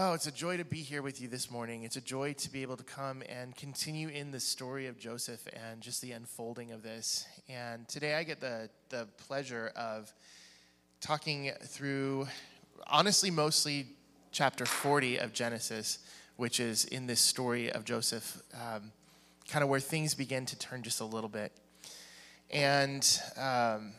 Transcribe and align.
Oh, 0.00 0.12
it's 0.12 0.28
a 0.28 0.30
joy 0.32 0.58
to 0.58 0.64
be 0.64 0.76
here 0.76 1.02
with 1.02 1.20
you 1.20 1.26
this 1.26 1.50
morning. 1.50 1.82
It's 1.82 1.96
a 1.96 2.00
joy 2.00 2.32
to 2.34 2.52
be 2.52 2.62
able 2.62 2.76
to 2.76 2.84
come 2.84 3.20
and 3.28 3.56
continue 3.56 4.06
in 4.06 4.30
the 4.30 4.38
story 4.38 4.86
of 4.86 4.96
Joseph 4.96 5.40
and 5.52 5.80
just 5.80 6.00
the 6.02 6.12
unfolding 6.12 6.70
of 6.70 6.84
this. 6.84 7.26
And 7.48 7.88
today 7.88 8.14
I 8.14 8.22
get 8.22 8.40
the, 8.40 8.70
the 8.90 9.08
pleasure 9.26 9.72
of 9.74 10.14
talking 11.00 11.50
through, 11.64 12.28
honestly, 12.86 13.32
mostly 13.32 13.88
chapter 14.30 14.66
40 14.66 15.16
of 15.16 15.32
Genesis 15.32 15.98
which 16.36 16.60
is 16.60 16.84
in 16.84 17.08
this 17.08 17.18
story 17.18 17.72
of 17.72 17.84
Joseph, 17.84 18.40
um, 18.54 18.92
kind 19.48 19.64
of 19.64 19.68
where 19.68 19.80
things 19.80 20.14
begin 20.14 20.46
to 20.46 20.56
turn 20.60 20.84
just 20.84 21.00
a 21.00 21.04
little 21.04 21.28
bit. 21.28 21.50
And 22.52 23.04
um, 23.36 23.94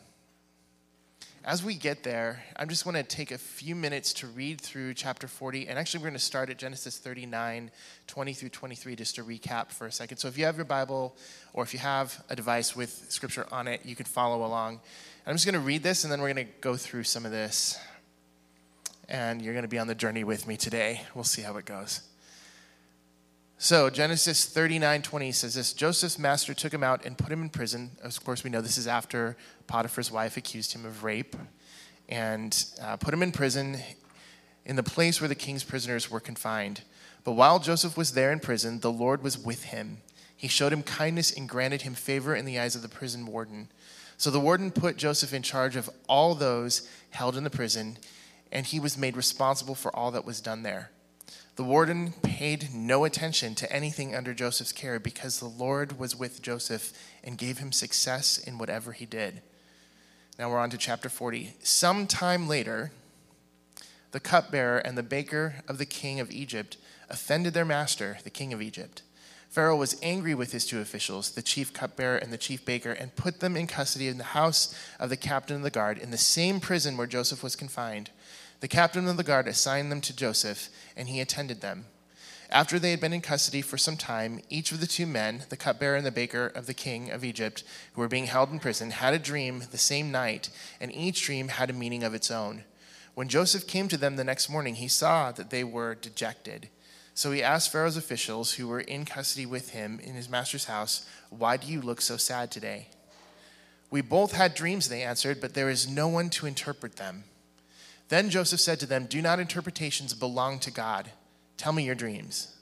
as 1.44 1.64
we 1.64 1.74
get 1.74 2.02
there, 2.02 2.42
I'm 2.56 2.68
just 2.68 2.84
going 2.84 2.96
to 2.96 3.02
take 3.02 3.30
a 3.30 3.38
few 3.38 3.74
minutes 3.74 4.12
to 4.14 4.26
read 4.26 4.60
through 4.60 4.92
chapter 4.94 5.26
40. 5.26 5.68
And 5.68 5.78
actually, 5.78 6.00
we're 6.00 6.08
going 6.08 6.18
to 6.18 6.24
start 6.24 6.50
at 6.50 6.58
Genesis 6.58 6.98
39, 6.98 7.70
20 8.06 8.32
through 8.34 8.48
23, 8.50 8.96
just 8.96 9.14
to 9.14 9.24
recap 9.24 9.70
for 9.70 9.86
a 9.86 9.92
second. 9.92 10.18
So 10.18 10.28
if 10.28 10.36
you 10.36 10.44
have 10.44 10.56
your 10.56 10.66
Bible 10.66 11.16
or 11.54 11.62
if 11.62 11.72
you 11.72 11.78
have 11.78 12.22
a 12.28 12.36
device 12.36 12.76
with 12.76 13.06
scripture 13.08 13.46
on 13.50 13.68
it, 13.68 13.80
you 13.84 13.96
can 13.96 14.04
follow 14.04 14.44
along. 14.44 14.80
I'm 15.26 15.34
just 15.34 15.46
going 15.46 15.54
to 15.54 15.60
read 15.60 15.82
this 15.82 16.04
and 16.04 16.12
then 16.12 16.20
we're 16.20 16.32
going 16.32 16.46
to 16.46 16.52
go 16.60 16.76
through 16.76 17.04
some 17.04 17.24
of 17.24 17.32
this. 17.32 17.78
And 19.08 19.40
you're 19.40 19.54
going 19.54 19.64
to 19.64 19.68
be 19.68 19.78
on 19.78 19.86
the 19.86 19.94
journey 19.94 20.24
with 20.24 20.46
me 20.46 20.56
today. 20.56 21.02
We'll 21.14 21.24
see 21.24 21.42
how 21.42 21.56
it 21.56 21.64
goes. 21.64 22.02
So 23.62 23.90
Genesis 23.90 24.46
39, 24.46 25.02
20 25.02 25.32
says 25.32 25.54
this 25.54 25.74
Joseph's 25.74 26.18
master 26.18 26.54
took 26.54 26.72
him 26.72 26.82
out 26.82 27.04
and 27.04 27.18
put 27.18 27.30
him 27.30 27.42
in 27.42 27.50
prison. 27.50 27.90
Of 28.02 28.24
course, 28.24 28.42
we 28.42 28.48
know 28.48 28.62
this 28.62 28.78
is 28.78 28.86
after 28.86 29.36
Potiphar's 29.66 30.10
wife 30.10 30.38
accused 30.38 30.72
him 30.72 30.86
of 30.86 31.04
rape 31.04 31.36
and 32.08 32.64
uh, 32.80 32.96
put 32.96 33.12
him 33.12 33.22
in 33.22 33.32
prison 33.32 33.76
in 34.64 34.76
the 34.76 34.82
place 34.82 35.20
where 35.20 35.28
the 35.28 35.34
king's 35.34 35.62
prisoners 35.62 36.10
were 36.10 36.20
confined. 36.20 36.84
But 37.22 37.32
while 37.32 37.58
Joseph 37.58 37.98
was 37.98 38.12
there 38.12 38.32
in 38.32 38.40
prison, 38.40 38.80
the 38.80 38.90
Lord 38.90 39.22
was 39.22 39.36
with 39.36 39.64
him. 39.64 39.98
He 40.34 40.48
showed 40.48 40.72
him 40.72 40.82
kindness 40.82 41.30
and 41.30 41.46
granted 41.46 41.82
him 41.82 41.92
favor 41.92 42.34
in 42.34 42.46
the 42.46 42.58
eyes 42.58 42.74
of 42.74 42.80
the 42.80 42.88
prison 42.88 43.26
warden. 43.26 43.68
So 44.16 44.30
the 44.30 44.40
warden 44.40 44.70
put 44.70 44.96
Joseph 44.96 45.34
in 45.34 45.42
charge 45.42 45.76
of 45.76 45.90
all 46.08 46.34
those 46.34 46.88
held 47.10 47.36
in 47.36 47.44
the 47.44 47.50
prison, 47.50 47.98
and 48.50 48.64
he 48.64 48.80
was 48.80 48.96
made 48.96 49.18
responsible 49.18 49.74
for 49.74 49.94
all 49.94 50.12
that 50.12 50.24
was 50.24 50.40
done 50.40 50.62
there. 50.62 50.92
The 51.60 51.64
warden 51.64 52.14
paid 52.22 52.72
no 52.72 53.04
attention 53.04 53.54
to 53.56 53.70
anything 53.70 54.14
under 54.14 54.32
Joseph's 54.32 54.72
care 54.72 54.98
because 54.98 55.38
the 55.38 55.44
Lord 55.44 55.98
was 55.98 56.16
with 56.16 56.40
Joseph 56.40 56.90
and 57.22 57.36
gave 57.36 57.58
him 57.58 57.70
success 57.70 58.38
in 58.38 58.56
whatever 58.56 58.92
he 58.92 59.04
did. 59.04 59.42
Now 60.38 60.48
we're 60.48 60.58
on 60.58 60.70
to 60.70 60.78
chapter 60.78 61.10
40. 61.10 61.56
Some 61.62 62.06
time 62.06 62.48
later, 62.48 62.92
the 64.12 64.20
cupbearer 64.20 64.78
and 64.78 64.96
the 64.96 65.02
baker 65.02 65.56
of 65.68 65.76
the 65.76 65.84
king 65.84 66.18
of 66.18 66.30
Egypt 66.30 66.78
offended 67.10 67.52
their 67.52 67.66
master, 67.66 68.16
the 68.24 68.30
king 68.30 68.54
of 68.54 68.62
Egypt. 68.62 69.02
Pharaoh 69.50 69.76
was 69.76 70.00
angry 70.02 70.34
with 70.34 70.52
his 70.52 70.64
two 70.64 70.80
officials, 70.80 71.32
the 71.32 71.42
chief 71.42 71.74
cupbearer 71.74 72.16
and 72.16 72.32
the 72.32 72.38
chief 72.38 72.64
baker, 72.64 72.92
and 72.92 73.16
put 73.16 73.40
them 73.40 73.54
in 73.54 73.66
custody 73.66 74.08
in 74.08 74.16
the 74.16 74.24
house 74.24 74.74
of 74.98 75.10
the 75.10 75.16
captain 75.18 75.56
of 75.56 75.62
the 75.62 75.68
guard 75.68 75.98
in 75.98 76.10
the 76.10 76.16
same 76.16 76.58
prison 76.58 76.96
where 76.96 77.06
Joseph 77.06 77.42
was 77.42 77.54
confined. 77.54 78.08
The 78.60 78.68
captain 78.68 79.08
of 79.08 79.16
the 79.16 79.24
guard 79.24 79.48
assigned 79.48 79.90
them 79.90 80.02
to 80.02 80.14
Joseph, 80.14 80.68
and 80.96 81.08
he 81.08 81.20
attended 81.20 81.60
them. 81.60 81.86
After 82.50 82.78
they 82.78 82.90
had 82.90 83.00
been 83.00 83.12
in 83.12 83.20
custody 83.20 83.62
for 83.62 83.78
some 83.78 83.96
time, 83.96 84.42
each 84.50 84.72
of 84.72 84.80
the 84.80 84.86
two 84.86 85.06
men, 85.06 85.44
the 85.48 85.56
cupbearer 85.56 85.96
and 85.96 86.04
the 86.04 86.10
baker 86.10 86.46
of 86.46 86.66
the 86.66 86.74
king 86.74 87.10
of 87.10 87.24
Egypt, 87.24 87.62
who 87.94 88.00
were 88.00 88.08
being 88.08 88.26
held 88.26 88.50
in 88.50 88.58
prison, 88.58 88.90
had 88.90 89.14
a 89.14 89.18
dream 89.18 89.62
the 89.70 89.78
same 89.78 90.10
night, 90.10 90.50
and 90.80 90.92
each 90.92 91.22
dream 91.22 91.48
had 91.48 91.70
a 91.70 91.74
meaning 91.74 92.02
of 92.02 92.12
its 92.12 92.30
own. 92.30 92.64
When 93.14 93.28
Joseph 93.28 93.66
came 93.66 93.88
to 93.88 93.96
them 93.96 94.16
the 94.16 94.24
next 94.24 94.50
morning, 94.50 94.74
he 94.74 94.88
saw 94.88 95.30
that 95.32 95.50
they 95.50 95.64
were 95.64 95.94
dejected. 95.94 96.68
So 97.14 97.32
he 97.32 97.42
asked 97.42 97.70
Pharaoh's 97.70 97.96
officials 97.96 98.54
who 98.54 98.68
were 98.68 98.80
in 98.80 99.04
custody 99.04 99.46
with 99.46 99.70
him 99.70 100.00
in 100.00 100.14
his 100.14 100.28
master's 100.28 100.64
house, 100.64 101.06
Why 101.30 101.56
do 101.56 101.66
you 101.66 101.80
look 101.80 102.00
so 102.00 102.16
sad 102.16 102.50
today? 102.50 102.88
We 103.90 104.00
both 104.00 104.32
had 104.32 104.54
dreams, 104.54 104.88
they 104.88 105.02
answered, 105.02 105.40
but 105.40 105.54
there 105.54 105.70
is 105.70 105.88
no 105.88 106.08
one 106.08 106.30
to 106.30 106.46
interpret 106.46 106.96
them. 106.96 107.24
Then 108.10 108.28
Joseph 108.28 108.60
said 108.60 108.80
to 108.80 108.86
them, 108.86 109.06
Do 109.06 109.22
not 109.22 109.40
interpretations 109.40 110.14
belong 110.14 110.58
to 110.60 110.70
God? 110.70 111.12
Tell 111.56 111.72
me 111.72 111.84
your 111.84 111.94
dreams. 111.94 112.56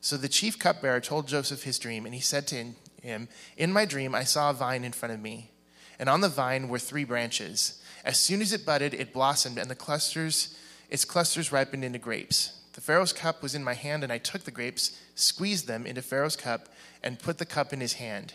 So 0.00 0.16
the 0.16 0.28
chief 0.28 0.58
cupbearer 0.58 1.00
told 1.00 1.26
Joseph 1.26 1.64
his 1.64 1.78
dream, 1.78 2.06
and 2.06 2.14
he 2.14 2.20
said 2.20 2.46
to 2.48 2.64
him, 3.02 3.28
In 3.56 3.72
my 3.72 3.84
dream, 3.84 4.14
I 4.14 4.22
saw 4.22 4.50
a 4.50 4.54
vine 4.54 4.84
in 4.84 4.92
front 4.92 5.12
of 5.12 5.20
me, 5.20 5.50
and 5.98 6.08
on 6.08 6.20
the 6.20 6.28
vine 6.28 6.68
were 6.68 6.78
three 6.78 7.02
branches. 7.02 7.82
As 8.04 8.16
soon 8.16 8.40
as 8.40 8.52
it 8.52 8.64
budded, 8.64 8.94
it 8.94 9.12
blossomed, 9.12 9.58
and 9.58 9.68
the 9.68 9.74
clusters, 9.74 10.56
its 10.88 11.04
clusters 11.04 11.50
ripened 11.50 11.84
into 11.84 11.98
grapes. 11.98 12.60
The 12.74 12.80
Pharaoh's 12.80 13.12
cup 13.12 13.42
was 13.42 13.56
in 13.56 13.64
my 13.64 13.74
hand, 13.74 14.04
and 14.04 14.12
I 14.12 14.18
took 14.18 14.44
the 14.44 14.52
grapes, 14.52 15.00
squeezed 15.16 15.66
them 15.66 15.84
into 15.84 16.00
Pharaoh's 16.00 16.36
cup, 16.36 16.68
and 17.02 17.18
put 17.18 17.38
the 17.38 17.46
cup 17.46 17.72
in 17.72 17.80
his 17.80 17.94
hand. 17.94 18.34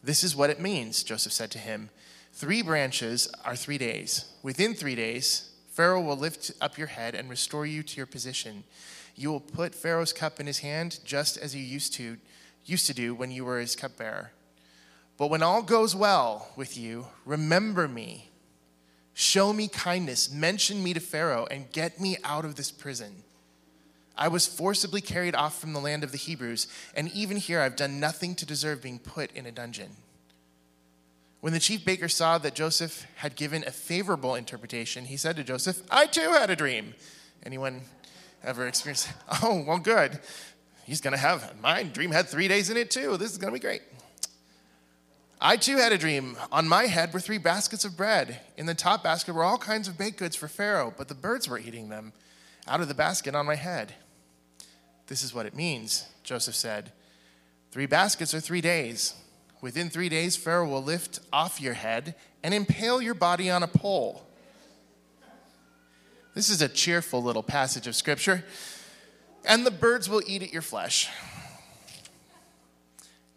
This 0.00 0.22
is 0.22 0.36
what 0.36 0.50
it 0.50 0.60
means, 0.60 1.02
Joseph 1.02 1.32
said 1.32 1.50
to 1.50 1.58
him. 1.58 1.90
Three 2.40 2.62
branches 2.62 3.30
are 3.44 3.54
three 3.54 3.76
days. 3.76 4.24
Within 4.42 4.72
three 4.72 4.94
days, 4.94 5.50
Pharaoh 5.72 6.00
will 6.00 6.16
lift 6.16 6.50
up 6.62 6.78
your 6.78 6.86
head 6.86 7.14
and 7.14 7.28
restore 7.28 7.66
you 7.66 7.82
to 7.82 7.96
your 7.98 8.06
position. 8.06 8.64
You 9.14 9.30
will 9.30 9.40
put 9.40 9.74
Pharaoh's 9.74 10.14
cup 10.14 10.40
in 10.40 10.46
his 10.46 10.60
hand, 10.60 11.00
just 11.04 11.36
as 11.36 11.54
you 11.54 11.62
used 11.62 11.92
to, 11.96 12.16
used 12.64 12.86
to 12.86 12.94
do 12.94 13.14
when 13.14 13.30
you 13.30 13.44
were 13.44 13.60
his 13.60 13.76
cupbearer. 13.76 14.32
But 15.18 15.28
when 15.28 15.42
all 15.42 15.60
goes 15.60 15.94
well 15.94 16.48
with 16.56 16.78
you, 16.78 17.08
remember 17.26 17.86
me. 17.86 18.30
Show 19.12 19.52
me 19.52 19.68
kindness, 19.68 20.32
mention 20.32 20.82
me 20.82 20.94
to 20.94 21.00
Pharaoh, 21.00 21.46
and 21.50 21.70
get 21.72 22.00
me 22.00 22.16
out 22.24 22.46
of 22.46 22.54
this 22.54 22.70
prison. 22.70 23.16
I 24.16 24.28
was 24.28 24.46
forcibly 24.46 25.02
carried 25.02 25.34
off 25.34 25.60
from 25.60 25.74
the 25.74 25.78
land 25.78 26.04
of 26.04 26.10
the 26.10 26.16
Hebrews, 26.16 26.68
and 26.96 27.12
even 27.12 27.36
here 27.36 27.60
I've 27.60 27.76
done 27.76 28.00
nothing 28.00 28.34
to 28.36 28.46
deserve 28.46 28.82
being 28.82 28.98
put 28.98 29.30
in 29.32 29.44
a 29.44 29.52
dungeon. 29.52 29.90
When 31.40 31.52
the 31.52 31.60
chief 31.60 31.84
baker 31.84 32.08
saw 32.08 32.38
that 32.38 32.54
Joseph 32.54 33.06
had 33.16 33.34
given 33.34 33.64
a 33.66 33.70
favorable 33.70 34.34
interpretation, 34.34 35.06
he 35.06 35.16
said 35.16 35.36
to 35.36 35.44
Joseph, 35.44 35.82
I 35.90 36.06
too 36.06 36.32
had 36.32 36.50
a 36.50 36.56
dream. 36.56 36.94
Anyone 37.44 37.82
ever 38.44 38.66
experienced? 38.66 39.08
Oh, 39.42 39.64
well, 39.66 39.78
good. 39.78 40.20
He's 40.84 41.00
going 41.00 41.12
to 41.12 41.18
have 41.18 41.58
my 41.62 41.84
dream 41.84 42.10
had 42.10 42.28
three 42.28 42.48
days 42.48 42.68
in 42.68 42.76
it 42.76 42.90
too. 42.90 43.16
This 43.16 43.30
is 43.30 43.38
going 43.38 43.52
to 43.52 43.58
be 43.58 43.62
great. 43.62 43.82
I 45.40 45.56
too 45.56 45.78
had 45.78 45.92
a 45.92 45.98
dream. 45.98 46.36
On 46.52 46.68
my 46.68 46.84
head 46.84 47.14
were 47.14 47.20
three 47.20 47.38
baskets 47.38 47.86
of 47.86 47.96
bread. 47.96 48.40
In 48.58 48.66
the 48.66 48.74
top 48.74 49.02
basket 49.02 49.34
were 49.34 49.44
all 49.44 49.56
kinds 49.56 49.88
of 49.88 49.96
baked 49.96 50.18
goods 50.18 50.36
for 50.36 50.48
Pharaoh, 50.48 50.92
but 50.96 51.08
the 51.08 51.14
birds 51.14 51.48
were 51.48 51.58
eating 51.58 51.88
them 51.88 52.12
out 52.68 52.82
of 52.82 52.88
the 52.88 52.94
basket 52.94 53.34
on 53.34 53.46
my 53.46 53.54
head. 53.54 53.94
This 55.06 55.22
is 55.22 55.34
what 55.34 55.46
it 55.46 55.54
means, 55.54 56.06
Joseph 56.22 56.54
said. 56.54 56.92
Three 57.70 57.86
baskets 57.86 58.34
are 58.34 58.40
three 58.40 58.60
days. 58.60 59.14
Within 59.60 59.90
three 59.90 60.08
days, 60.08 60.36
Pharaoh 60.36 60.68
will 60.68 60.82
lift 60.82 61.20
off 61.32 61.60
your 61.60 61.74
head 61.74 62.14
and 62.42 62.54
impale 62.54 63.02
your 63.02 63.14
body 63.14 63.50
on 63.50 63.62
a 63.62 63.68
pole. 63.68 64.26
This 66.34 66.48
is 66.48 66.62
a 66.62 66.68
cheerful 66.68 67.22
little 67.22 67.42
passage 67.42 67.86
of 67.86 67.94
scripture. 67.94 68.44
And 69.44 69.66
the 69.66 69.70
birds 69.70 70.08
will 70.08 70.22
eat 70.26 70.42
at 70.42 70.52
your 70.52 70.62
flesh. 70.62 71.08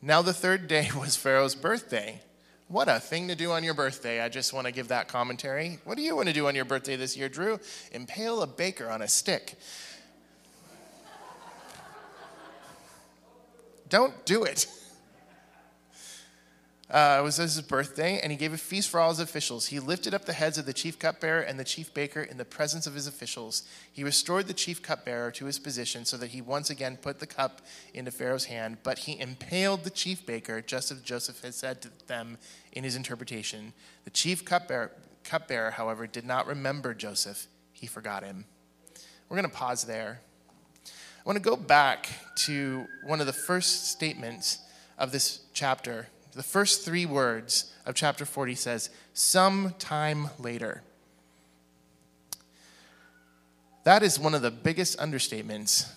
Now, 0.01 0.21
the 0.21 0.33
third 0.33 0.67
day 0.67 0.89
was 0.95 1.15
Pharaoh's 1.15 1.55
birthday. 1.55 2.21
What 2.67 2.87
a 2.87 2.99
thing 2.99 3.27
to 3.27 3.35
do 3.35 3.51
on 3.51 3.63
your 3.63 3.73
birthday. 3.73 4.21
I 4.21 4.29
just 4.29 4.53
want 4.53 4.67
to 4.67 4.73
give 4.73 4.87
that 4.87 5.07
commentary. 5.07 5.79
What 5.83 5.97
do 5.97 6.03
you 6.03 6.15
want 6.15 6.27
to 6.27 6.33
do 6.33 6.47
on 6.47 6.55
your 6.55 6.65
birthday 6.65 6.95
this 6.95 7.15
year, 7.15 7.29
Drew? 7.29 7.59
Impale 7.91 8.41
a 8.41 8.47
baker 8.47 8.89
on 8.89 9.01
a 9.01 9.07
stick. 9.07 9.55
Don't 13.89 14.25
do 14.25 14.43
it. 14.43 14.65
Uh, 16.93 17.17
it 17.19 17.23
was 17.23 17.37
his 17.37 17.59
birthday, 17.59 18.19
and 18.21 18.31
he 18.31 18.37
gave 18.37 18.53
a 18.53 18.57
feast 18.57 18.87
for 18.87 18.99
all 18.99 19.09
his 19.09 19.19
officials. 19.19 19.65
He 19.65 19.79
lifted 19.79 20.13
up 20.13 20.25
the 20.25 20.33
heads 20.33 20.59
of 20.59 20.67
the 20.67 20.73
chief 20.73 20.99
cupbearer 20.99 21.41
and 21.41 21.59
the 21.59 21.63
chief 21.63 21.91
baker 21.91 22.21
in 22.21 22.37
the 22.37 22.45
presence 22.45 22.85
of 22.85 22.93
his 22.93 23.07
officials. 23.07 23.63
He 23.91 24.03
restored 24.03 24.45
the 24.45 24.53
chief 24.53 24.79
cupbearer 24.83 25.31
to 25.31 25.45
his 25.45 25.57
position 25.57 26.05
so 26.05 26.17
that 26.17 26.29
he 26.29 26.39
once 26.39 26.69
again 26.69 26.97
put 26.97 27.19
the 27.19 27.25
cup 27.25 27.63
into 27.95 28.11
Pharaoh's 28.11 28.45
hand, 28.45 28.77
but 28.83 28.99
he 28.99 29.19
impaled 29.19 29.83
the 29.83 29.89
chief 29.89 30.23
baker, 30.23 30.61
just 30.61 30.91
as 30.91 31.01
Joseph 31.01 31.41
had 31.41 31.55
said 31.55 31.81
to 31.81 31.89
them 32.05 32.37
in 32.73 32.83
his 32.83 32.95
interpretation. 32.95 33.73
The 34.03 34.11
chief 34.11 34.45
cupbearer, 34.45 34.91
cupbearer 35.23 35.71
however, 35.71 36.05
did 36.05 36.25
not 36.25 36.45
remember 36.45 36.93
Joseph, 36.93 37.47
he 37.71 37.87
forgot 37.87 38.23
him. 38.23 38.45
We're 39.29 39.37
going 39.37 39.49
to 39.49 39.57
pause 39.57 39.83
there. 39.85 40.21
I 40.85 40.89
want 41.25 41.37
to 41.37 41.49
go 41.49 41.55
back 41.55 42.07
to 42.45 42.85
one 43.03 43.19
of 43.19 43.25
the 43.25 43.33
first 43.33 43.87
statements 43.87 44.59
of 44.99 45.11
this 45.11 45.39
chapter 45.53 46.09
the 46.33 46.43
first 46.43 46.83
three 46.85 47.05
words 47.05 47.73
of 47.85 47.95
chapter 47.95 48.25
40 48.25 48.55
says, 48.55 48.89
sometime 49.13 50.29
later. 50.39 50.81
That 53.83 54.03
is 54.03 54.19
one 54.19 54.33
of 54.33 54.41
the 54.41 54.51
biggest 54.51 54.97
understatements 54.99 55.89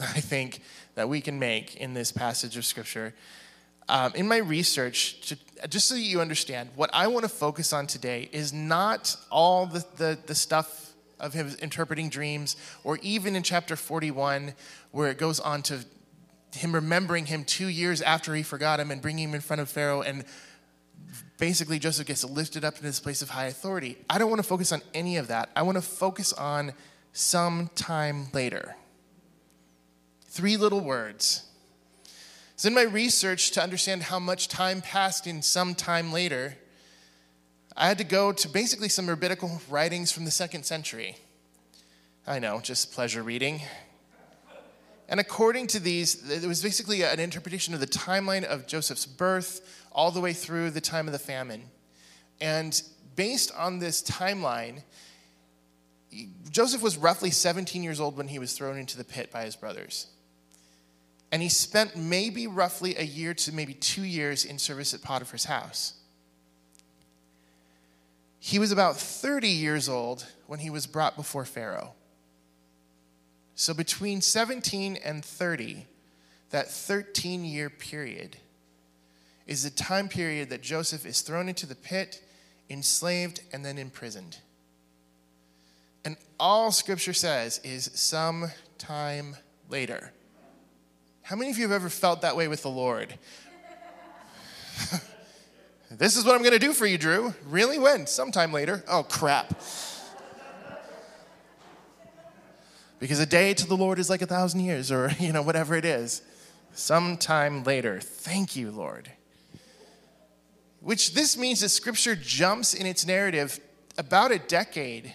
I 0.00 0.20
think, 0.20 0.60
that 0.94 1.08
we 1.08 1.20
can 1.20 1.38
make 1.38 1.76
in 1.76 1.94
this 1.94 2.12
passage 2.12 2.56
of 2.56 2.64
Scripture. 2.64 3.14
Um, 3.88 4.12
in 4.14 4.26
my 4.26 4.38
research, 4.38 5.20
to, 5.28 5.68
just 5.68 5.88
so 5.88 5.94
that 5.94 6.00
you 6.00 6.20
understand, 6.20 6.70
what 6.74 6.90
I 6.92 7.06
want 7.06 7.24
to 7.24 7.28
focus 7.28 7.72
on 7.72 7.86
today 7.86 8.28
is 8.32 8.52
not 8.52 9.16
all 9.30 9.66
the, 9.66 9.84
the, 9.96 10.18
the 10.26 10.34
stuff 10.34 10.94
of 11.20 11.32
him 11.32 11.54
interpreting 11.62 12.08
dreams, 12.08 12.56
or 12.84 12.98
even 13.00 13.36
in 13.36 13.42
chapter 13.42 13.76
41, 13.76 14.54
where 14.90 15.10
it 15.10 15.18
goes 15.18 15.40
on 15.40 15.62
to 15.62 15.84
him 16.56 16.74
remembering 16.74 17.26
him 17.26 17.44
two 17.44 17.68
years 17.68 18.02
after 18.02 18.34
he 18.34 18.42
forgot 18.42 18.80
him 18.80 18.90
and 18.90 19.00
bringing 19.00 19.28
him 19.28 19.34
in 19.34 19.40
front 19.40 19.60
of 19.60 19.68
Pharaoh, 19.68 20.02
and 20.02 20.24
basically 21.38 21.78
Joseph 21.78 22.06
gets 22.06 22.24
lifted 22.24 22.64
up 22.64 22.76
in 22.76 22.82
this 22.82 23.00
place 23.00 23.22
of 23.22 23.30
high 23.30 23.46
authority. 23.46 23.96
I 24.08 24.18
don't 24.18 24.30
want 24.30 24.40
to 24.40 24.48
focus 24.48 24.72
on 24.72 24.82
any 24.94 25.16
of 25.16 25.28
that. 25.28 25.50
I 25.54 25.62
want 25.62 25.76
to 25.76 25.82
focus 25.82 26.32
on 26.32 26.72
some 27.12 27.70
time 27.74 28.28
later. 28.32 28.76
Three 30.28 30.56
little 30.56 30.80
words. 30.80 31.44
So, 32.56 32.68
in 32.68 32.74
my 32.74 32.82
research 32.82 33.50
to 33.52 33.62
understand 33.62 34.04
how 34.04 34.18
much 34.18 34.48
time 34.48 34.80
passed 34.80 35.26
in 35.26 35.42
some 35.42 35.74
time 35.74 36.12
later, 36.12 36.56
I 37.76 37.88
had 37.88 37.98
to 37.98 38.04
go 38.04 38.32
to 38.32 38.48
basically 38.48 38.88
some 38.88 39.06
rabbinical 39.08 39.60
writings 39.68 40.10
from 40.10 40.24
the 40.24 40.30
second 40.30 40.64
century. 40.64 41.16
I 42.26 42.38
know, 42.38 42.60
just 42.60 42.92
pleasure 42.92 43.22
reading. 43.22 43.60
And 45.08 45.20
according 45.20 45.68
to 45.68 45.80
these, 45.80 46.28
it 46.30 46.46
was 46.46 46.62
basically 46.62 47.02
an 47.02 47.20
interpretation 47.20 47.74
of 47.74 47.80
the 47.80 47.86
timeline 47.86 48.44
of 48.44 48.66
Joseph's 48.66 49.06
birth 49.06 49.84
all 49.92 50.10
the 50.10 50.20
way 50.20 50.32
through 50.32 50.70
the 50.70 50.80
time 50.80 51.06
of 51.06 51.12
the 51.12 51.18
famine. 51.18 51.62
And 52.40 52.80
based 53.14 53.52
on 53.56 53.78
this 53.78 54.02
timeline, 54.02 54.82
Joseph 56.50 56.82
was 56.82 56.96
roughly 56.96 57.30
17 57.30 57.82
years 57.82 58.00
old 58.00 58.16
when 58.16 58.28
he 58.28 58.38
was 58.38 58.52
thrown 58.52 58.78
into 58.78 58.96
the 58.96 59.04
pit 59.04 59.30
by 59.30 59.44
his 59.44 59.54
brothers. 59.54 60.08
And 61.32 61.42
he 61.42 61.48
spent 61.48 61.96
maybe 61.96 62.46
roughly 62.46 62.96
a 62.96 63.02
year 63.02 63.34
to 63.34 63.52
maybe 63.52 63.74
two 63.74 64.04
years 64.04 64.44
in 64.44 64.58
service 64.58 64.94
at 64.94 65.02
Potiphar's 65.02 65.44
house. 65.44 65.94
He 68.38 68.58
was 68.58 68.70
about 68.70 68.96
30 68.96 69.48
years 69.48 69.88
old 69.88 70.24
when 70.46 70.60
he 70.60 70.70
was 70.70 70.86
brought 70.86 71.16
before 71.16 71.44
Pharaoh. 71.44 71.94
So 73.56 73.72
between 73.74 74.20
17 74.20 74.96
and 75.02 75.24
30, 75.24 75.86
that 76.50 76.70
13 76.70 77.44
year 77.44 77.70
period, 77.70 78.36
is 79.46 79.62
the 79.62 79.70
time 79.70 80.08
period 80.08 80.50
that 80.50 80.60
Joseph 80.60 81.06
is 81.06 81.22
thrown 81.22 81.48
into 81.48 81.66
the 81.66 81.74
pit, 81.74 82.22
enslaved, 82.68 83.40
and 83.52 83.64
then 83.64 83.78
imprisoned. 83.78 84.38
And 86.04 86.16
all 86.38 86.70
scripture 86.70 87.14
says 87.14 87.60
is 87.64 87.90
some 87.94 88.50
time 88.76 89.36
later. 89.70 90.12
How 91.22 91.34
many 91.34 91.50
of 91.50 91.56
you 91.56 91.64
have 91.64 91.72
ever 91.72 91.88
felt 91.88 92.20
that 92.22 92.36
way 92.36 92.48
with 92.48 92.62
the 92.62 92.70
Lord? 92.70 93.14
this 95.90 96.16
is 96.16 96.24
what 96.24 96.34
I'm 96.34 96.42
going 96.42 96.52
to 96.52 96.58
do 96.58 96.72
for 96.72 96.86
you, 96.86 96.98
Drew. 96.98 97.34
Really? 97.46 97.78
When? 97.78 98.06
Sometime 98.06 98.52
later. 98.52 98.84
Oh, 98.86 99.02
crap. 99.02 99.60
Because 102.98 103.20
a 103.20 103.26
day 103.26 103.54
to 103.54 103.66
the 103.66 103.76
Lord 103.76 103.98
is 103.98 104.08
like 104.08 104.22
a 104.22 104.26
thousand 104.26 104.60
years, 104.60 104.90
or, 104.90 105.10
you 105.18 105.32
know, 105.32 105.42
whatever 105.42 105.74
it 105.74 105.84
is. 105.84 106.22
Sometime 106.72 107.64
later. 107.64 108.00
Thank 108.00 108.56
you, 108.56 108.70
Lord. 108.70 109.10
Which 110.80 111.14
this 111.14 111.36
means 111.36 111.60
that 111.60 111.70
scripture 111.70 112.14
jumps 112.14 112.74
in 112.74 112.86
its 112.86 113.06
narrative 113.06 113.58
about 113.98 114.30
a 114.30 114.38
decade 114.38 115.14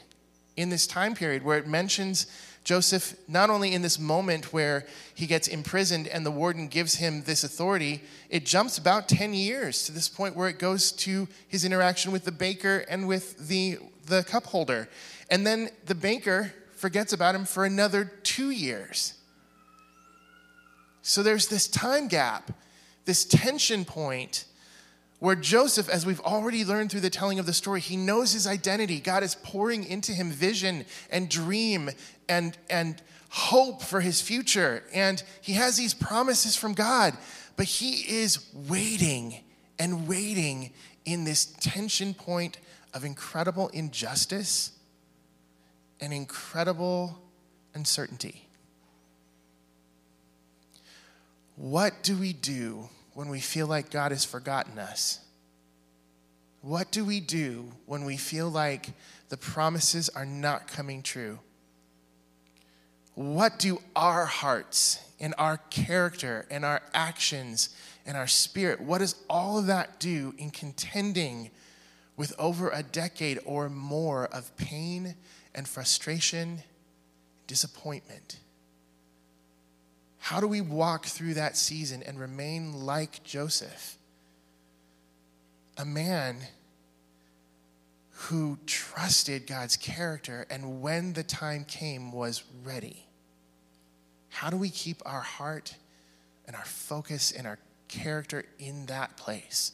in 0.58 0.70
this 0.70 0.88
time 0.88 1.14
period 1.14 1.44
where 1.44 1.58
it 1.58 1.68
mentions 1.68 2.28
Joseph, 2.64 3.16
not 3.28 3.50
only 3.50 3.74
in 3.74 3.82
this 3.82 3.98
moment 3.98 4.54
where 4.54 4.86
he 5.16 5.26
gets 5.26 5.48
imprisoned 5.48 6.08
and 6.08 6.26
the 6.26 6.32
warden 6.32 6.68
gives 6.68 6.96
him 6.96 7.24
this 7.24 7.44
authority, 7.44 8.04
it 8.30 8.46
jumps 8.46 8.78
about 8.78 9.10
10 9.10 9.34
years 9.34 9.86
to 9.86 9.92
this 9.92 10.08
point 10.08 10.36
where 10.36 10.48
it 10.48 10.60
goes 10.60 10.92
to 10.92 11.28
his 11.48 11.66
interaction 11.66 12.12
with 12.12 12.24
the 12.24 12.32
baker 12.32 12.86
and 12.88 13.08
with 13.08 13.48
the, 13.48 13.80
the 14.06 14.24
cup 14.24 14.46
holder. 14.46 14.88
And 15.32 15.46
then 15.46 15.70
the 15.86 15.96
baker 15.96 16.54
forgets 16.82 17.14
about 17.14 17.36
him 17.36 17.46
for 17.46 17.64
another 17.64 18.06
two 18.24 18.50
years. 18.50 19.14
So 21.04 21.22
there's 21.22 21.48
this 21.48 21.68
time 21.68 22.08
gap, 22.08 22.52
this 23.06 23.24
tension 23.24 23.86
point 23.86 24.46
where 25.20 25.36
Joseph, 25.36 25.88
as 25.88 26.08
we've 26.08 26.20
already 26.22 26.66
learned 26.66 26.90
through 26.90 27.02
the 27.02 27.12
telling 27.12 27.38
of 27.38 27.46
the 27.46 27.54
story, 27.54 27.82
he 27.82 27.96
knows 27.96 28.34
his 28.34 28.48
identity. 28.48 29.00
God 29.00 29.22
is 29.22 29.36
pouring 29.36 29.84
into 29.84 30.12
him 30.12 30.32
vision 30.32 30.86
and 31.12 31.30
dream 31.30 31.92
and, 32.28 32.58
and 32.68 33.00
hope 33.30 33.84
for 33.84 34.02
his 34.02 34.20
future. 34.20 34.84
And 34.92 35.22
he 35.40 35.54
has 35.54 35.78
these 35.78 35.94
promises 35.94 36.56
from 36.56 36.74
God, 36.74 37.16
but 37.58 37.68
he 37.68 38.12
is 38.12 38.48
waiting 38.68 39.42
and 39.78 40.08
waiting 40.08 40.72
in 41.06 41.26
this 41.26 41.46
tension 41.46 42.16
point 42.16 42.58
of 42.92 43.06
incredible 43.06 43.68
injustice 43.70 44.72
and 46.02 46.14
incredible 46.14 47.22
uncertainty. 47.74 48.48
What 51.56 52.02
do 52.02 52.18
we 52.18 52.34
do 52.34 52.90
when 53.14 53.30
we 53.30 53.40
feel 53.40 53.68
like 53.68 53.92
God 53.92 54.12
has 54.12 54.26
forgotten 54.26 54.80
us? 54.80 55.20
What 56.62 56.92
do 56.92 57.06
we 57.06 57.20
do 57.20 57.72
when 57.86 58.04
we 58.04 58.18
feel 58.18 58.50
like 58.50 58.90
the 59.30 59.38
promises 59.38 60.10
are 60.10 60.26
not 60.26 60.68
coming 60.68 61.02
true? 61.02 61.40
What 63.14 63.60
do 63.60 63.82
our 63.96 64.26
hearts 64.26 65.00
and 65.20 65.36
our 65.38 65.58
character 65.58 66.46
and 66.50 66.66
our 66.66 66.82
actions 66.94 67.70
and 68.06 68.18
our 68.18 68.28
spirit, 68.28 68.82
what 68.82 68.98
does 68.98 69.16
all 69.30 69.60
of 69.60 69.68
that 69.68 70.00
do 70.00 70.34
in 70.38 70.50
contending 70.50 71.52
with 72.18 72.34
over 72.40 72.70
a 72.70 72.84
decade 72.84 73.40
or 73.46 73.70
more 73.70 74.26
of 74.26 74.56
pain 74.58 75.16
and 75.54 75.68
frustration, 75.68 76.64
disappointment? 77.48 78.38
How 80.20 80.40
do 80.40 80.48
we 80.48 80.62
walk 80.62 81.06
through 81.06 81.34
that 81.34 81.58
season 81.58 82.04
and 82.04 82.20
remain 82.20 82.86
like 82.86 83.24
Joseph? 83.24 83.98
A 85.78 85.86
man 85.86 86.38
who 88.12 88.60
trusted 88.68 89.48
God's 89.48 89.78
character 89.78 90.46
and 90.50 90.82
when 90.82 91.14
the 91.14 91.24
time 91.24 91.66
came 91.66 92.12
was 92.12 92.44
ready. 92.64 93.08
How 94.30 94.50
do 94.50 94.58
we 94.58 94.70
keep 94.70 95.02
our 95.06 95.22
heart 95.22 95.76
and 96.46 96.56
our 96.56 96.66
focus 96.66 97.32
and 97.32 97.48
our 97.48 97.58
character 97.88 98.46
in 98.60 98.86
that 98.86 99.18
place? 99.18 99.72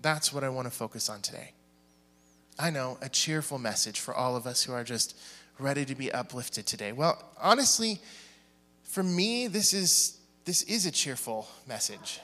That's 0.00 0.32
what 0.32 0.42
I 0.42 0.48
want 0.48 0.66
to 0.66 0.74
focus 0.74 1.08
on 1.08 1.20
today. 1.20 1.52
I 2.58 2.70
know, 2.70 2.98
a 3.00 3.08
cheerful 3.08 3.58
message 3.58 4.00
for 4.00 4.12
all 4.14 4.34
of 4.34 4.46
us 4.46 4.64
who 4.64 4.72
are 4.72 4.84
just 4.84 5.16
ready 5.58 5.84
to 5.84 5.94
be 5.94 6.10
uplifted 6.12 6.66
today. 6.66 6.92
Well, 6.92 7.22
honestly, 7.40 8.00
for 8.84 9.02
me, 9.02 9.46
this 9.46 9.72
is, 9.72 10.18
this 10.44 10.62
is 10.62 10.86
a 10.86 10.90
cheerful 10.90 11.48
message. 11.68 12.20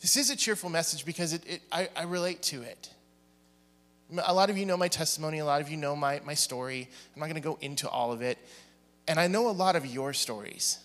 This 0.00 0.16
is 0.16 0.30
a 0.30 0.36
cheerful 0.36 0.70
message 0.70 1.04
because 1.04 1.32
it, 1.32 1.42
it, 1.46 1.62
I, 1.70 1.88
I 1.96 2.02
relate 2.04 2.42
to 2.42 2.62
it. 2.62 2.90
A 4.24 4.34
lot 4.34 4.50
of 4.50 4.58
you 4.58 4.66
know 4.66 4.76
my 4.76 4.88
testimony, 4.88 5.38
a 5.38 5.44
lot 5.44 5.60
of 5.60 5.70
you 5.70 5.76
know 5.76 5.96
my, 5.96 6.20
my 6.24 6.34
story. 6.34 6.88
I'm 7.14 7.20
not 7.20 7.26
going 7.26 7.40
to 7.40 7.40
go 7.40 7.58
into 7.60 7.88
all 7.88 8.12
of 8.12 8.22
it. 8.22 8.38
And 9.06 9.20
I 9.20 9.28
know 9.28 9.48
a 9.48 9.52
lot 9.52 9.76
of 9.76 9.86
your 9.86 10.12
stories. 10.12 10.78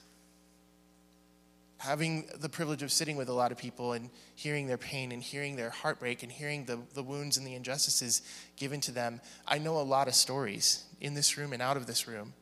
Having 1.79 2.29
the 2.39 2.49
privilege 2.49 2.83
of 2.83 2.91
sitting 2.91 3.15
with 3.15 3.29
a 3.29 3.33
lot 3.33 3.51
of 3.51 3.57
people 3.57 3.93
and 3.93 4.09
hearing 4.35 4.67
their 4.67 4.77
pain 4.77 5.11
and 5.11 5.23
hearing 5.23 5.55
their 5.55 5.69
heartbreak 5.69 6.23
and 6.23 6.31
hearing 6.31 6.65
the, 6.65 6.79
the 6.93 7.01
wounds 7.01 7.37
and 7.37 7.47
the 7.47 7.55
injustices 7.55 8.21
given 8.57 8.81
to 8.81 8.91
them, 8.91 9.21
I 9.47 9.57
know 9.59 9.77
a 9.77 9.81
lot 9.81 10.07
of 10.07 10.13
stories 10.13 10.83
in 10.99 11.13
this 11.13 11.37
room 11.37 11.53
and 11.53 11.61
out 11.61 11.77
of 11.77 11.87
this 11.87 12.07
room. 12.07 12.33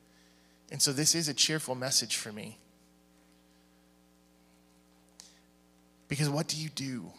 And 0.71 0.81
so 0.81 0.91
this 0.91 1.15
is 1.15 1.29
a 1.29 1.33
cheerful 1.33 1.75
message 1.75 2.17
for 2.17 2.31
me. 2.31 2.57
Because 6.07 6.29
what 6.29 6.47
do 6.47 6.57
you 6.57 6.69
do 6.69 7.11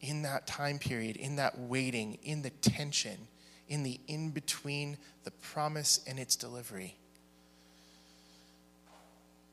in 0.00 0.22
that 0.22 0.46
time 0.46 0.78
period, 0.78 1.16
in 1.16 1.36
that 1.36 1.58
waiting, 1.58 2.18
in 2.22 2.42
the 2.42 2.50
tension, 2.50 3.28
in 3.68 3.82
the 3.82 4.00
in 4.08 4.30
between 4.30 4.98
the 5.24 5.30
promise 5.30 6.00
and 6.06 6.18
its 6.18 6.34
delivery? 6.36 6.96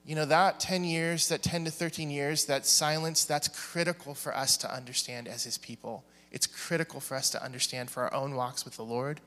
You 0.08 0.16
know, 0.16 0.26
that 0.26 0.60
10 0.60 0.84
years, 0.84 1.28
that 1.30 1.44
10 1.44 1.66
to 1.66 1.72
13 1.72 2.10
years, 2.10 2.46
that 2.46 2.66
silence, 2.66 3.26
that's 3.26 3.50
critical 3.50 4.16
for 4.16 4.36
us 4.36 4.58
to 4.58 4.74
understand 4.74 5.28
as 5.28 5.44
His 5.44 5.60
people. 5.60 6.04
It's 6.32 6.48
critical 6.48 7.00
for 7.00 7.16
us 7.16 7.30
to 7.32 7.44
understand 7.44 7.92
for 7.92 8.04
our 8.04 8.14
own 8.14 8.34
walks 8.34 8.66
with 8.66 8.76
the 8.78 8.84
Lord 8.84 9.22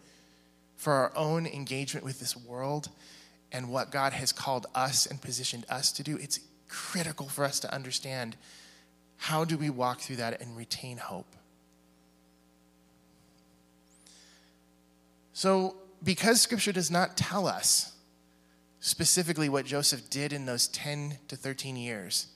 for 0.81 0.95
our 0.95 1.13
own 1.15 1.47
engagement 1.47 2.07
with 2.07 2.21
this 2.21 2.35
world 2.35 2.89
and 3.53 3.69
what 3.69 3.91
God 3.91 4.15
has 4.15 4.33
called 4.33 4.67
us 4.75 5.05
and 5.05 5.21
positioned 5.21 5.67
us 5.69 5.93
to 5.93 6.03
do, 6.03 6.17
it's 6.17 6.41
critical 6.69 7.29
for 7.29 7.45
us 7.45 7.61
to 7.61 7.75
understand 7.75 8.35
how 9.19 9.45
do 9.45 9.59
we 9.59 9.69
walk 9.69 10.01
through 10.01 10.17
that 10.17 10.41
and 10.41 10.57
retain 10.57 10.97
hope. 10.97 11.37
So, 15.35 15.77
because 16.03 16.41
scripture 16.41 16.73
does 16.73 16.91
not 16.91 17.15
tell 17.15 17.47
us 17.47 17.93
specifically 18.81 19.49
what 19.49 19.67
Joseph 19.67 20.11
did 20.11 20.33
in 20.33 20.47
those 20.47 20.67
10 20.69 21.19
to 21.29 21.37
13 21.37 21.77
years, 21.77 22.27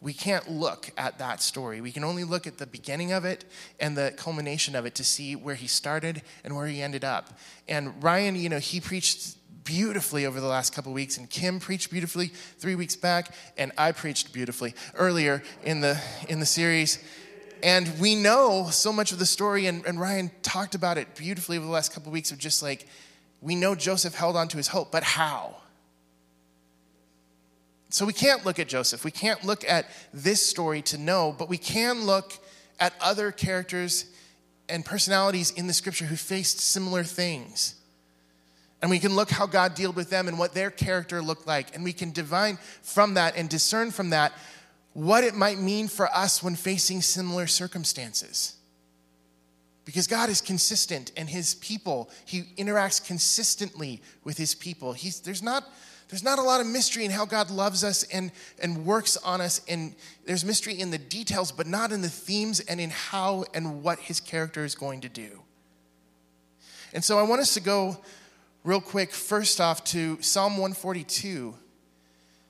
we 0.00 0.12
can't 0.12 0.50
look 0.50 0.90
at 0.98 1.18
that 1.18 1.40
story. 1.40 1.80
We 1.80 1.92
can 1.92 2.02
only 2.02 2.24
look 2.24 2.48
at 2.48 2.58
the 2.58 2.66
beginning 2.66 3.12
of 3.12 3.24
it 3.24 3.44
and 3.78 3.96
the 3.96 4.12
culmination 4.16 4.74
of 4.74 4.84
it 4.84 4.96
to 4.96 5.04
see 5.04 5.36
where 5.36 5.54
he 5.54 5.68
started 5.68 6.22
and 6.42 6.56
where 6.56 6.66
he 6.66 6.82
ended 6.82 7.04
up. 7.04 7.38
And 7.68 8.02
Ryan, 8.02 8.34
you 8.34 8.48
know, 8.48 8.58
he 8.58 8.80
preached 8.80 9.36
beautifully 9.64 10.26
over 10.26 10.40
the 10.40 10.46
last 10.46 10.74
couple 10.74 10.92
weeks, 10.92 11.18
and 11.18 11.30
Kim 11.30 11.60
preached 11.60 11.90
beautifully 11.90 12.28
three 12.58 12.74
weeks 12.74 12.96
back, 12.96 13.32
and 13.56 13.70
I 13.78 13.92
preached 13.92 14.32
beautifully 14.32 14.74
earlier 14.94 15.40
in 15.62 15.80
the 15.80 16.00
in 16.28 16.40
the 16.40 16.46
series. 16.46 16.98
And 17.62 17.92
we 18.00 18.16
know 18.16 18.70
so 18.72 18.92
much 18.92 19.12
of 19.12 19.20
the 19.20 19.26
story, 19.26 19.66
and, 19.66 19.86
and 19.86 20.00
Ryan 20.00 20.32
talked 20.42 20.74
about 20.74 20.98
it 20.98 21.14
beautifully 21.14 21.58
over 21.58 21.66
the 21.66 21.70
last 21.70 21.94
couple 21.94 22.10
weeks 22.10 22.32
of 22.32 22.38
just 22.38 22.60
like 22.60 22.88
we 23.40 23.54
know 23.54 23.76
Joseph 23.76 24.14
held 24.14 24.34
on 24.34 24.48
to 24.48 24.56
his 24.56 24.68
hope, 24.68 24.90
but 24.90 25.04
how? 25.04 25.56
So 27.92 28.06
we 28.06 28.14
can't 28.14 28.46
look 28.46 28.58
at 28.58 28.68
Joseph. 28.68 29.04
We 29.04 29.10
can't 29.10 29.44
look 29.44 29.68
at 29.68 29.86
this 30.14 30.44
story 30.44 30.80
to 30.82 30.96
know, 30.96 31.34
but 31.38 31.50
we 31.50 31.58
can 31.58 32.06
look 32.06 32.32
at 32.80 32.94
other 33.02 33.30
characters 33.30 34.06
and 34.66 34.82
personalities 34.82 35.50
in 35.50 35.66
the 35.66 35.74
scripture 35.74 36.06
who 36.06 36.16
faced 36.16 36.58
similar 36.58 37.04
things. 37.04 37.74
And 38.80 38.90
we 38.90 38.98
can 38.98 39.14
look 39.14 39.28
how 39.28 39.44
God 39.46 39.74
dealt 39.74 39.94
with 39.94 40.08
them 40.08 40.26
and 40.26 40.38
what 40.38 40.54
their 40.54 40.70
character 40.70 41.20
looked 41.20 41.46
like. 41.46 41.74
And 41.74 41.84
we 41.84 41.92
can 41.92 42.12
divine 42.12 42.56
from 42.80 43.12
that 43.14 43.36
and 43.36 43.50
discern 43.50 43.90
from 43.90 44.08
that 44.08 44.32
what 44.94 45.22
it 45.22 45.34
might 45.34 45.58
mean 45.58 45.86
for 45.86 46.08
us 46.16 46.42
when 46.42 46.56
facing 46.56 47.02
similar 47.02 47.46
circumstances. 47.46 48.56
Because 49.84 50.06
God 50.06 50.30
is 50.30 50.40
consistent 50.40 51.12
and 51.14 51.28
his 51.28 51.56
people, 51.56 52.08
he 52.24 52.44
interacts 52.56 53.06
consistently 53.06 54.00
with 54.24 54.38
his 54.38 54.54
people. 54.54 54.94
He's, 54.94 55.20
there's 55.20 55.42
not 55.42 55.64
there's 56.12 56.22
not 56.22 56.38
a 56.38 56.42
lot 56.42 56.60
of 56.60 56.66
mystery 56.66 57.06
in 57.06 57.10
how 57.10 57.24
God 57.24 57.50
loves 57.50 57.82
us 57.82 58.02
and, 58.12 58.32
and 58.62 58.84
works 58.84 59.16
on 59.16 59.40
us. 59.40 59.62
And 59.66 59.94
there's 60.26 60.44
mystery 60.44 60.78
in 60.78 60.90
the 60.90 60.98
details, 60.98 61.50
but 61.50 61.66
not 61.66 61.90
in 61.90 62.02
the 62.02 62.10
themes 62.10 62.60
and 62.60 62.78
in 62.78 62.90
how 62.90 63.46
and 63.54 63.82
what 63.82 63.98
his 63.98 64.20
character 64.20 64.62
is 64.62 64.74
going 64.74 65.00
to 65.00 65.08
do. 65.08 65.40
And 66.92 67.02
so 67.02 67.18
I 67.18 67.22
want 67.22 67.40
us 67.40 67.54
to 67.54 67.60
go 67.60 67.96
real 68.62 68.82
quick, 68.82 69.10
first 69.10 69.58
off, 69.58 69.84
to 69.84 70.20
Psalm 70.20 70.58
142. 70.58 71.54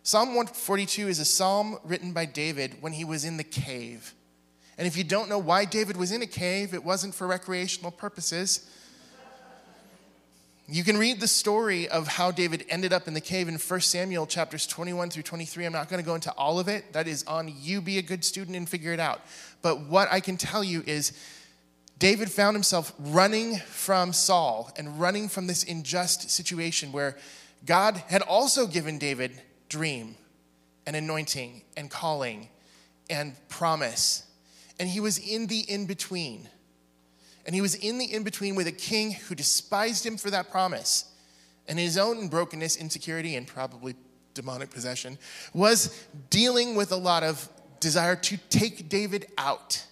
Psalm 0.02 0.28
142 0.31 1.07
is 1.07 1.21
a 1.21 1.25
psalm 1.25 1.78
written 1.85 2.12
by 2.12 2.25
David 2.25 2.78
when 2.81 2.92
he 2.92 3.04
was 3.04 3.25
in 3.25 3.37
the 3.37 3.45
cave. 3.45 4.12
And 4.76 4.88
if 4.88 4.97
you 4.97 5.04
don't 5.04 5.28
know 5.28 5.38
why 5.38 5.66
David 5.66 5.97
was 5.97 6.11
in 6.11 6.21
a 6.21 6.26
cave, 6.26 6.75
it 6.75 6.83
wasn't 6.83 7.14
for 7.14 7.28
recreational 7.28 7.92
purposes. 7.92 8.69
You 10.69 10.85
can 10.85 10.97
read 10.97 11.19
the 11.19 11.26
story 11.26 11.88
of 11.88 12.07
how 12.07 12.31
David 12.31 12.64
ended 12.69 12.92
up 12.92 13.09
in 13.09 13.14
the 13.14 13.21
cave 13.21 13.49
in 13.49 13.57
1 13.57 13.81
Samuel 13.81 14.26
chapters 14.26 14.66
21 14.66 15.11
through 15.11 15.25
23. 15.25 15.66
I'm 15.66 15.73
not 15.73 15.88
going 15.88 16.00
to 16.00 16.07
go 16.07 16.14
into 16.14 16.31
all 16.33 16.61
of 16.61 16.69
it. 16.69 16.92
That 16.92 17.09
is 17.09 17.25
on 17.25 17.52
you. 17.61 17.81
Be 17.81 17.99
a 17.99 18.02
good 18.02 18.25
student 18.25 18.57
and 18.57 18.69
figure 18.69 18.92
it 18.92 19.00
out. 19.00 19.23
But 19.61 19.81
what 19.81 20.11
I 20.11 20.21
can 20.21 20.37
tell 20.37 20.62
you 20.62 20.85
is 20.87 21.12
David 21.99 22.31
found 22.31 22.54
himself 22.54 22.92
running 22.99 23.57
from 23.57 24.12
Saul 24.12 24.71
and 24.76 25.00
running 25.00 25.28
from 25.28 25.49
this 25.49 25.64
unjust 25.64 26.31
situation 26.31 26.92
where 26.92 27.16
God 27.66 27.97
had 28.09 28.23
also 28.23 28.66
given 28.66 28.99
David 28.99 29.40
dream 29.69 30.16
and 30.87 30.95
anointing 30.95 31.62
and 31.76 31.90
calling 31.90 32.49
and 33.11 33.35
promise. 33.49 34.25
And 34.78 34.88
he 34.88 35.00
was 35.00 35.19
in 35.19 35.49
the 35.49 35.61
in 35.61 35.87
between. 35.87 36.49
And 37.44 37.54
he 37.54 37.61
was 37.61 37.75
in 37.75 37.99
the 37.99 38.12
in 38.12 38.22
between 38.22 38.54
with 38.54 38.66
a 38.66 38.72
king 38.72 39.12
who 39.12 39.34
despised 39.34 40.06
him 40.06 40.16
for 40.16 40.30
that 40.30 40.50
promise. 40.50 41.06
And 41.68 41.78
his 41.78 41.99
own 41.99 42.28
brokenness, 42.28 42.76
insecurity, 42.76 43.37
and 43.37 43.46
probably 43.46 43.94
demonic 44.34 44.70
possession 44.70 45.18
was 45.52 46.06
dealing 46.30 46.75
with 46.75 46.92
a 46.92 46.96
lot 46.96 47.22
of 47.22 47.49
desire 47.80 48.16
to 48.16 48.37
take 48.49 48.88
David 48.88 49.26
out. 49.37 49.84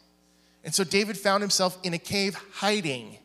And 0.64 0.74
so 0.74 0.84
David 0.84 1.18
found 1.18 1.42
himself 1.42 1.78
in 1.82 1.94
a 1.94 1.98
cave 1.98 2.36
hiding. 2.54 3.18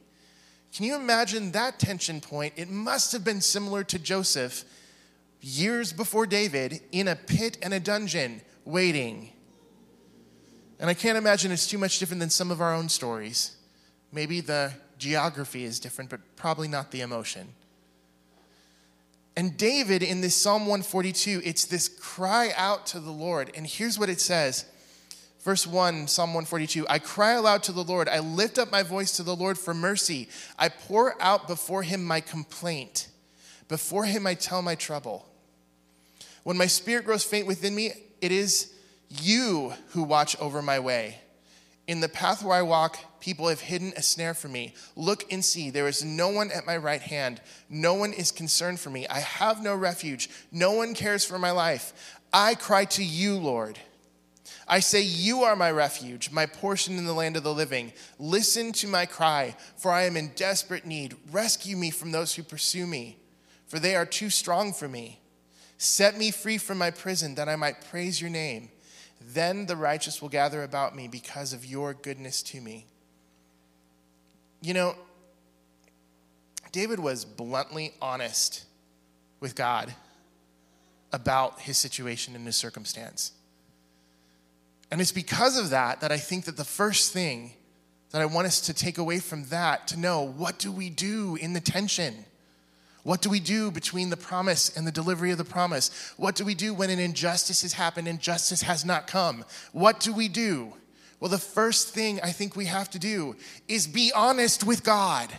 Can 0.74 0.86
you 0.86 0.96
imagine 0.96 1.51
that 1.51 1.79
tension 1.79 2.20
point? 2.22 2.53
It 2.58 2.70
must 2.70 3.12
have 3.12 3.24
been 3.24 3.41
similar 3.41 3.84
to 3.86 4.00
Joseph 4.00 4.65
years 5.41 5.94
before 5.94 6.25
David 6.25 6.82
in 6.91 7.08
a 7.08 7.15
pit 7.15 7.58
and 7.62 7.74
a 7.74 7.79
dungeon 7.79 8.41
waiting. 8.65 9.32
And 10.79 10.89
I 10.89 10.94
can't 10.94 11.17
imagine 11.17 11.51
it's 11.51 11.67
too 11.67 11.77
much 11.77 12.00
different 12.00 12.20
than 12.20 12.29
some 12.29 12.51
of 12.51 12.62
our 12.62 12.74
own 12.74 12.89
stories. 12.89 13.55
Maybe 14.16 14.40
the 14.40 14.72
geography 14.98 15.66
is 15.66 15.78
different, 15.82 16.10
but 16.10 16.22
probably 16.38 16.70
not 16.70 16.90
the 16.90 17.02
emotion. 17.02 17.50
And 19.36 19.58
David 19.58 20.02
in 20.02 20.22
this 20.22 20.36
Psalm 20.36 20.62
142, 20.62 21.42
it's 21.44 21.66
this 21.66 21.90
cry 21.90 22.54
out 22.56 22.86
to 22.88 23.02
the 23.02 23.12
Lord. 23.12 23.52
And 23.56 23.68
here's 23.68 24.00
what 24.00 24.10
it 24.10 24.22
says. 24.22 24.64
Verse 25.42 25.68
1, 25.68 26.08
Psalm 26.08 26.30
142 26.30 26.88
I 26.90 26.98
cry 26.98 27.34
aloud 27.34 27.62
to 27.64 27.74
the 27.74 27.84
Lord. 27.84 28.08
I 28.08 28.20
lift 28.20 28.58
up 28.58 28.72
my 28.72 28.84
voice 28.84 29.18
to 29.18 29.24
the 29.24 29.36
Lord 29.36 29.60
for 29.60 29.74
mercy. 29.74 30.30
I 30.58 30.70
pour 30.70 31.22
out 31.22 31.50
before 31.50 31.84
him 31.84 32.06
my 32.06 32.22
complaint. 32.22 33.10
Before 33.68 34.06
him 34.06 34.26
I 34.26 34.34
tell 34.34 34.62
my 34.62 34.76
trouble. 34.76 35.28
When 36.44 36.56
my 36.56 36.68
spirit 36.68 37.04
grows 37.04 37.26
faint 37.26 37.48
within 37.48 37.76
me, 37.76 37.92
it 38.22 38.32
is 38.32 38.74
you 39.10 39.74
who 39.90 40.04
watch 40.04 40.40
over 40.40 40.62
my 40.62 40.80
way. 40.80 41.20
In 41.86 42.00
the 42.00 42.10
path 42.10 42.42
where 42.42 42.58
I 42.58 42.62
walk, 42.62 42.98
people 43.25 43.48
have 43.48 43.60
hidden 43.60 43.91
a 43.98 44.03
snare 44.03 44.36
for 44.36 44.48
me. 44.48 44.75
Look 44.96 45.34
and 45.34 45.44
see, 45.44 45.72
there 45.72 45.88
is 45.88 46.05
no 46.05 46.29
one 46.29 46.51
at 46.51 46.67
my 46.67 46.77
right 46.77 47.01
hand. 47.01 47.41
No 47.72 47.96
one 47.96 48.13
is 48.13 48.32
concerned 48.32 48.79
for 48.79 48.91
me. 48.91 49.08
I 49.08 49.20
have 49.20 49.63
no 49.63 49.75
refuge. 49.75 50.29
No 50.51 50.74
one 50.74 50.94
cares 50.94 51.25
for 51.25 51.39
my 51.39 51.50
life. 51.50 52.20
I 52.32 52.53
cry 52.53 52.86
to 52.86 53.03
you, 53.03 53.36
Lord. 53.36 53.79
I 54.67 54.79
say, 54.79 55.01
You 55.01 55.41
are 55.41 55.55
my 55.55 55.72
refuge, 55.72 56.29
my 56.29 56.46
portion 56.46 57.00
in 57.00 57.05
the 57.05 57.13
land 57.13 57.36
of 57.36 57.41
the 57.41 57.53
living. 57.53 57.94
Listen 58.20 58.72
to 58.74 58.88
my 58.88 59.08
cry, 59.08 59.55
for 59.75 59.89
I 59.91 60.03
am 60.03 60.17
in 60.17 60.32
desperate 60.36 60.86
need. 60.86 61.15
Rescue 61.32 61.77
me 61.77 61.89
from 61.89 62.12
those 62.12 62.36
who 62.36 62.44
pursue 62.44 62.86
me, 62.86 63.17
for 63.65 63.79
they 63.79 63.96
are 63.96 64.05
too 64.05 64.29
strong 64.29 64.72
for 64.72 64.88
me. 64.88 65.20
Set 65.79 66.15
me 66.15 66.29
free 66.29 66.60
from 66.60 66.77
my 66.77 66.91
prison, 66.91 67.34
that 67.36 67.50
I 67.50 67.55
might 67.55 67.89
praise 67.89 68.22
your 68.22 68.29
name. 68.29 68.70
Then 69.20 69.65
the 69.65 69.75
righteous 69.75 70.22
will 70.22 70.29
gather 70.29 70.62
about 70.62 70.96
me 70.96 71.08
because 71.08 71.53
of 71.53 71.65
your 71.65 71.96
goodness 71.96 72.44
to 72.44 72.62
me. 72.62 72.86
You 74.66 74.74
know, 74.74 74.96
David 76.72 77.00
was 77.00 77.24
bluntly 77.24 77.94
honest 78.02 78.66
with 79.40 79.54
God 79.54 79.94
about 81.14 81.60
his 81.60 81.78
situation 81.78 82.36
and 82.36 82.44
his 82.48 82.56
circumstance. 82.56 83.32
And 84.90 85.00
it's 85.00 85.12
because 85.12 85.56
of 85.56 85.70
that 85.70 86.02
that 86.02 86.12
I 86.12 86.18
think 86.18 86.46
that 86.46 86.58
the 86.58 86.64
first 86.64 87.14
thing 87.14 87.54
that 88.10 88.24
I 88.24 88.26
want 88.26 88.48
us 88.48 88.60
to 88.62 88.74
take 88.74 88.98
away 88.98 89.20
from 89.20 89.46
that 89.50 89.88
to 89.90 90.00
know 90.00 90.24
what 90.24 90.58
do 90.58 90.72
we 90.72 90.90
do 90.90 91.38
in 91.40 91.54
the 91.54 91.62
tension? 91.62 92.26
What 93.04 93.22
do 93.22 93.30
we 93.30 93.40
do 93.40 93.70
between 93.70 94.10
the 94.10 94.18
promise 94.18 94.76
and 94.76 94.88
the 94.88 94.92
delivery 94.92 95.30
of 95.30 95.38
the 95.38 95.46
promise? 95.46 95.92
What 96.18 96.34
do 96.34 96.44
we 96.44 96.56
do 96.56 96.74
when 96.74 96.90
an 96.90 96.98
injustice 96.98 97.62
has 97.62 97.74
happened 97.74 98.08
and 98.08 98.20
justice 98.20 98.64
has 98.64 98.84
not 98.84 99.06
come? 99.06 99.46
What 99.74 100.00
do 100.00 100.12
we 100.12 100.28
do? 100.28 100.74
Well, 101.20 101.32
the 101.32 101.38
first 101.38 101.90
thing 101.90 102.20
I 102.22 102.32
think 102.32 102.56
we 102.56 102.66
have 102.66 102.90
to 102.92 103.00
do 103.00 103.36
is 103.68 103.88
be 103.88 104.12
honest 104.14 104.64
with 104.66 104.84
God. 104.84 105.32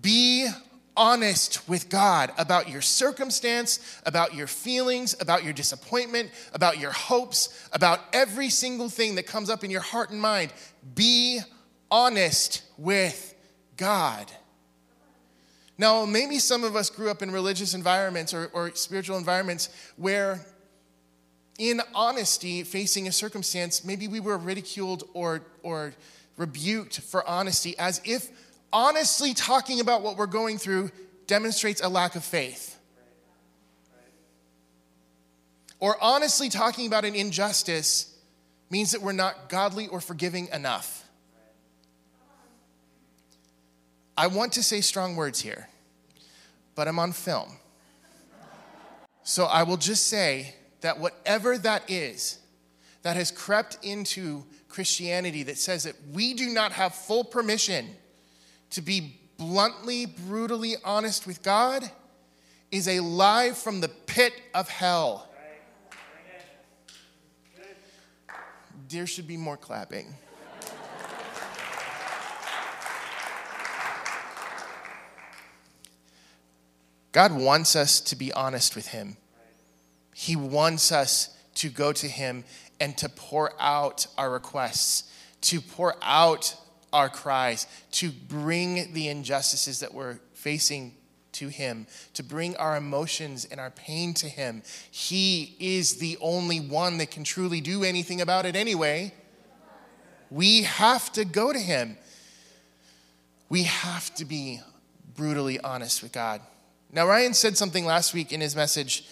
Be 0.00 0.48
honest 0.96 1.68
with 1.68 1.88
God 1.88 2.32
about 2.38 2.68
your 2.68 2.80
circumstance, 2.80 4.00
about 4.06 4.34
your 4.34 4.46
feelings, 4.46 5.14
about 5.20 5.44
your 5.44 5.52
disappointment, 5.52 6.30
about 6.54 6.78
your 6.78 6.92
hopes, 6.92 7.68
about 7.72 8.00
every 8.12 8.48
single 8.48 8.88
thing 8.88 9.16
that 9.16 9.26
comes 9.26 9.50
up 9.50 9.62
in 9.62 9.70
your 9.70 9.80
heart 9.80 10.10
and 10.10 10.20
mind. 10.20 10.52
Be 10.94 11.40
honest 11.90 12.62
with 12.78 13.34
God. 13.76 14.30
Now, 15.78 16.06
maybe 16.06 16.38
some 16.38 16.64
of 16.64 16.74
us 16.74 16.88
grew 16.88 17.10
up 17.10 17.22
in 17.22 17.30
religious 17.30 17.74
environments 17.74 18.32
or, 18.32 18.46
or 18.54 18.74
spiritual 18.74 19.18
environments 19.18 19.68
where, 19.96 20.40
in 21.58 21.80
honesty, 21.94 22.62
facing 22.62 23.08
a 23.08 23.12
circumstance, 23.12 23.84
maybe 23.84 24.08
we 24.08 24.20
were 24.20 24.36
ridiculed 24.36 25.04
or, 25.14 25.42
or 25.62 25.94
rebuked 26.36 27.00
for 27.00 27.26
honesty 27.26 27.76
as 27.78 28.00
if 28.04 28.28
honestly 28.72 29.32
talking 29.32 29.80
about 29.80 30.02
what 30.02 30.16
we're 30.16 30.26
going 30.26 30.58
through 30.58 30.90
demonstrates 31.26 31.80
a 31.80 31.88
lack 31.88 32.14
of 32.14 32.24
faith. 32.24 32.78
Or 35.78 35.96
honestly 36.00 36.48
talking 36.48 36.86
about 36.86 37.04
an 37.04 37.14
injustice 37.14 38.14
means 38.70 38.92
that 38.92 39.02
we're 39.02 39.12
not 39.12 39.48
godly 39.48 39.88
or 39.88 40.00
forgiving 40.00 40.48
enough. 40.52 41.04
I 44.16 44.28
want 44.28 44.54
to 44.54 44.62
say 44.62 44.80
strong 44.80 45.14
words 45.14 45.40
here, 45.40 45.68
but 46.74 46.88
I'm 46.88 46.98
on 46.98 47.12
film. 47.12 47.52
So 49.22 49.44
I 49.44 49.62
will 49.64 49.76
just 49.76 50.06
say 50.06 50.54
that 50.80 50.98
whatever 50.98 51.58
that 51.58 51.90
is 51.90 52.38
that 53.02 53.16
has 53.16 53.30
crept 53.30 53.78
into 53.82 54.44
Christianity 54.68 55.44
that 55.44 55.58
says 55.58 55.84
that 55.84 55.94
we 56.12 56.34
do 56.34 56.50
not 56.50 56.72
have 56.72 56.94
full 56.94 57.24
permission 57.24 57.88
to 58.70 58.82
be 58.82 59.18
bluntly, 59.36 60.06
brutally 60.06 60.74
honest 60.84 61.26
with 61.26 61.42
God 61.42 61.88
is 62.70 62.88
a 62.88 63.00
lie 63.00 63.52
from 63.52 63.80
the 63.80 63.88
pit 63.88 64.32
of 64.54 64.68
hell. 64.68 65.28
There 68.88 69.06
should 69.06 69.26
be 69.26 69.36
more 69.36 69.56
clapping. 69.56 70.14
God 77.12 77.32
wants 77.32 77.74
us 77.74 78.00
to 78.00 78.16
be 78.16 78.30
honest 78.32 78.76
with 78.76 78.88
Him. 78.88 79.16
He 80.18 80.34
wants 80.34 80.92
us 80.92 81.28
to 81.56 81.68
go 81.68 81.92
to 81.92 82.08
Him 82.08 82.44
and 82.80 82.96
to 82.96 83.08
pour 83.10 83.52
out 83.60 84.06
our 84.16 84.30
requests, 84.30 85.12
to 85.42 85.60
pour 85.60 85.94
out 86.00 86.56
our 86.90 87.10
cries, 87.10 87.66
to 87.90 88.10
bring 88.10 88.94
the 88.94 89.08
injustices 89.08 89.80
that 89.80 89.92
we're 89.92 90.18
facing 90.32 90.94
to 91.32 91.48
Him, 91.48 91.86
to 92.14 92.22
bring 92.22 92.56
our 92.56 92.78
emotions 92.78 93.44
and 93.44 93.60
our 93.60 93.70
pain 93.70 94.14
to 94.14 94.26
Him. 94.26 94.62
He 94.90 95.54
is 95.60 95.96
the 95.96 96.16
only 96.22 96.60
one 96.60 96.96
that 96.96 97.10
can 97.10 97.22
truly 97.22 97.60
do 97.60 97.84
anything 97.84 98.22
about 98.22 98.46
it 98.46 98.56
anyway. 98.56 99.12
We 100.30 100.62
have 100.62 101.12
to 101.12 101.26
go 101.26 101.52
to 101.52 101.58
Him. 101.58 101.98
We 103.50 103.64
have 103.64 104.14
to 104.14 104.24
be 104.24 104.62
brutally 105.14 105.60
honest 105.60 106.02
with 106.02 106.12
God. 106.12 106.40
Now, 106.90 107.06
Ryan 107.06 107.34
said 107.34 107.58
something 107.58 107.84
last 107.84 108.14
week 108.14 108.32
in 108.32 108.40
his 108.40 108.56
message, 108.56 109.04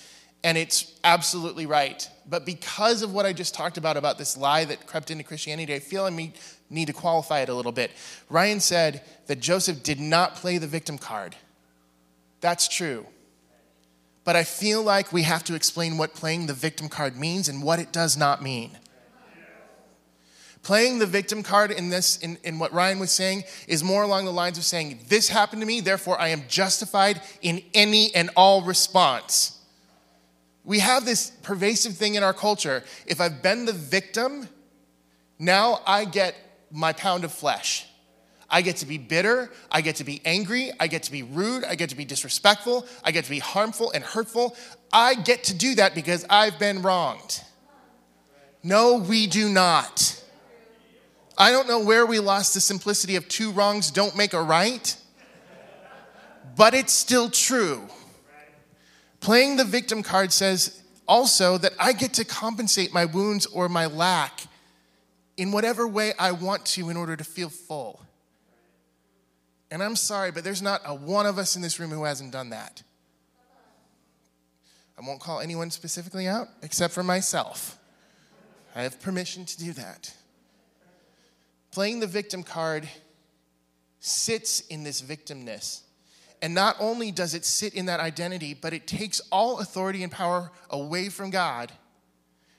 and 0.44 0.58
it's 0.58 0.92
absolutely 1.02 1.64
right. 1.64 2.08
But 2.28 2.44
because 2.44 3.02
of 3.02 3.12
what 3.12 3.24
I 3.24 3.32
just 3.32 3.54
talked 3.54 3.78
about, 3.78 3.96
about 3.96 4.18
this 4.18 4.36
lie 4.36 4.66
that 4.66 4.86
crept 4.86 5.10
into 5.10 5.24
Christianity, 5.24 5.74
I 5.74 5.78
feel 5.78 6.04
I 6.04 6.32
need 6.70 6.86
to 6.86 6.92
qualify 6.92 7.40
it 7.40 7.48
a 7.48 7.54
little 7.54 7.72
bit. 7.72 7.90
Ryan 8.28 8.60
said 8.60 9.02
that 9.26 9.40
Joseph 9.40 9.82
did 9.82 9.98
not 9.98 10.36
play 10.36 10.58
the 10.58 10.66
victim 10.66 10.98
card. 10.98 11.34
That's 12.42 12.68
true. 12.68 13.06
But 14.24 14.36
I 14.36 14.44
feel 14.44 14.82
like 14.82 15.12
we 15.12 15.22
have 15.22 15.44
to 15.44 15.54
explain 15.54 15.96
what 15.96 16.14
playing 16.14 16.46
the 16.46 16.52
victim 16.52 16.88
card 16.90 17.16
means 17.16 17.48
and 17.48 17.62
what 17.62 17.78
it 17.78 17.90
does 17.90 18.16
not 18.16 18.42
mean. 18.42 18.78
Playing 20.62 20.98
the 20.98 21.06
victim 21.06 21.42
card 21.42 21.70
in 21.70 21.90
this, 21.90 22.18
in, 22.18 22.38
in 22.42 22.58
what 22.58 22.72
Ryan 22.72 22.98
was 22.98 23.10
saying, 23.10 23.44
is 23.66 23.84
more 23.84 24.02
along 24.02 24.24
the 24.26 24.32
lines 24.32 24.56
of 24.56 24.64
saying, 24.64 25.00
This 25.08 25.28
happened 25.28 25.60
to 25.62 25.66
me, 25.66 25.80
therefore 25.80 26.18
I 26.18 26.28
am 26.28 26.44
justified 26.48 27.20
in 27.42 27.62
any 27.74 28.14
and 28.14 28.30
all 28.34 28.62
response. 28.62 29.53
We 30.64 30.78
have 30.78 31.04
this 31.04 31.30
pervasive 31.42 31.96
thing 31.96 32.14
in 32.14 32.22
our 32.22 32.32
culture. 32.32 32.82
If 33.06 33.20
I've 33.20 33.42
been 33.42 33.66
the 33.66 33.72
victim, 33.72 34.48
now 35.38 35.80
I 35.86 36.06
get 36.06 36.34
my 36.70 36.92
pound 36.92 37.24
of 37.24 37.32
flesh. 37.32 37.86
I 38.48 38.62
get 38.62 38.76
to 38.76 38.86
be 38.86 38.98
bitter. 38.98 39.50
I 39.70 39.80
get 39.80 39.96
to 39.96 40.04
be 40.04 40.20
angry. 40.24 40.70
I 40.78 40.86
get 40.86 41.02
to 41.04 41.12
be 41.12 41.22
rude. 41.22 41.64
I 41.64 41.74
get 41.74 41.90
to 41.90 41.96
be 41.96 42.04
disrespectful. 42.04 42.86
I 43.02 43.10
get 43.10 43.24
to 43.24 43.30
be 43.30 43.40
harmful 43.40 43.90
and 43.92 44.04
hurtful. 44.04 44.56
I 44.92 45.14
get 45.14 45.44
to 45.44 45.54
do 45.54 45.74
that 45.74 45.94
because 45.94 46.24
I've 46.30 46.58
been 46.58 46.82
wronged. 46.82 47.42
No, 48.62 48.96
we 48.96 49.26
do 49.26 49.48
not. 49.48 50.22
I 51.36 51.50
don't 51.50 51.66
know 51.66 51.80
where 51.80 52.06
we 52.06 52.20
lost 52.20 52.54
the 52.54 52.60
simplicity 52.60 53.16
of 53.16 53.28
two 53.28 53.50
wrongs 53.50 53.90
don't 53.90 54.16
make 54.16 54.32
a 54.32 54.42
right, 54.42 54.96
but 56.56 56.74
it's 56.74 56.92
still 56.92 57.28
true. 57.28 57.88
Playing 59.24 59.56
the 59.56 59.64
victim 59.64 60.02
card 60.02 60.34
says 60.34 60.82
also 61.08 61.56
that 61.56 61.72
I 61.80 61.94
get 61.94 62.12
to 62.14 62.26
compensate 62.26 62.92
my 62.92 63.06
wounds 63.06 63.46
or 63.46 63.70
my 63.70 63.86
lack 63.86 64.42
in 65.38 65.50
whatever 65.50 65.88
way 65.88 66.12
I 66.18 66.32
want 66.32 66.66
to 66.66 66.90
in 66.90 66.96
order 66.98 67.16
to 67.16 67.24
feel 67.24 67.48
full. 67.48 68.02
And 69.70 69.82
I'm 69.82 69.96
sorry, 69.96 70.30
but 70.30 70.44
there's 70.44 70.60
not 70.60 70.82
a 70.84 70.94
one 70.94 71.24
of 71.24 71.38
us 71.38 71.56
in 71.56 71.62
this 71.62 71.80
room 71.80 71.88
who 71.88 72.04
hasn't 72.04 72.32
done 72.32 72.50
that. 72.50 72.82
I 74.98 75.06
won't 75.06 75.20
call 75.20 75.40
anyone 75.40 75.70
specifically 75.70 76.28
out 76.28 76.48
except 76.60 76.92
for 76.92 77.02
myself. 77.02 77.78
I 78.76 78.82
have 78.82 79.00
permission 79.00 79.46
to 79.46 79.58
do 79.58 79.72
that. 79.72 80.12
Playing 81.70 82.00
the 82.00 82.06
victim 82.06 82.42
card 82.42 82.86
sits 84.00 84.60
in 84.60 84.84
this 84.84 85.00
victimness. 85.00 85.83
And 86.44 86.52
not 86.52 86.76
only 86.78 87.10
does 87.10 87.32
it 87.32 87.46
sit 87.46 87.72
in 87.72 87.86
that 87.86 88.00
identity, 88.00 88.52
but 88.52 88.74
it 88.74 88.86
takes 88.86 89.18
all 89.32 89.60
authority 89.60 90.02
and 90.02 90.12
power 90.12 90.52
away 90.68 91.08
from 91.08 91.30
God 91.30 91.72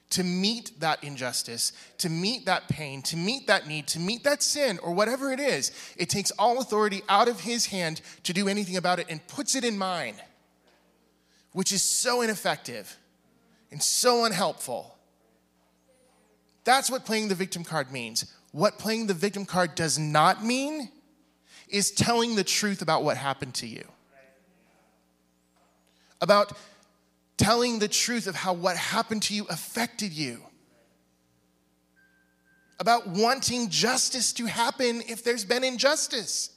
to 0.09 0.23
meet 0.23 0.71
that 0.79 1.03
injustice, 1.03 1.71
to 1.99 2.09
meet 2.09 2.47
that 2.47 2.67
pain, 2.67 3.03
to 3.03 3.15
meet 3.15 3.45
that 3.45 3.67
need, 3.67 3.85
to 3.89 3.99
meet 3.99 4.23
that 4.23 4.41
sin, 4.41 4.79
or 4.81 4.91
whatever 4.91 5.31
it 5.31 5.39
is. 5.39 5.71
It 5.97 6.09
takes 6.09 6.31
all 6.31 6.59
authority 6.59 7.03
out 7.07 7.27
of 7.27 7.41
His 7.41 7.67
hand 7.67 8.01
to 8.23 8.33
do 8.33 8.47
anything 8.47 8.75
about 8.75 8.97
it 8.97 9.05
and 9.07 9.25
puts 9.27 9.53
it 9.53 9.63
in 9.63 9.77
mine, 9.77 10.15
which 11.51 11.71
is 11.71 11.83
so 11.83 12.21
ineffective 12.21 12.97
and 13.69 13.83
so 13.83 14.25
unhelpful. 14.25 14.97
That's 16.63 16.89
what 16.89 17.05
playing 17.05 17.27
the 17.27 17.35
victim 17.35 17.63
card 17.63 17.91
means. 17.91 18.33
What 18.51 18.79
playing 18.79 19.05
the 19.05 19.13
victim 19.13 19.45
card 19.45 19.75
does 19.75 19.99
not 19.99 20.43
mean 20.43 20.89
is 21.75 21.91
telling 21.91 22.35
the 22.35 22.43
truth 22.43 22.81
about 22.81 23.03
what 23.03 23.17
happened 23.17 23.53
to 23.55 23.67
you. 23.67 23.83
About 26.21 26.53
telling 27.37 27.79
the 27.79 27.89
truth 27.89 28.27
of 28.27 28.35
how 28.35 28.53
what 28.53 28.77
happened 28.77 29.23
to 29.23 29.33
you 29.33 29.45
affected 29.49 30.13
you. 30.13 30.41
About 32.79 33.07
wanting 33.07 33.69
justice 33.69 34.31
to 34.33 34.45
happen 34.45 35.01
if 35.07 35.23
there's 35.23 35.43
been 35.43 35.65
injustice. 35.65 36.49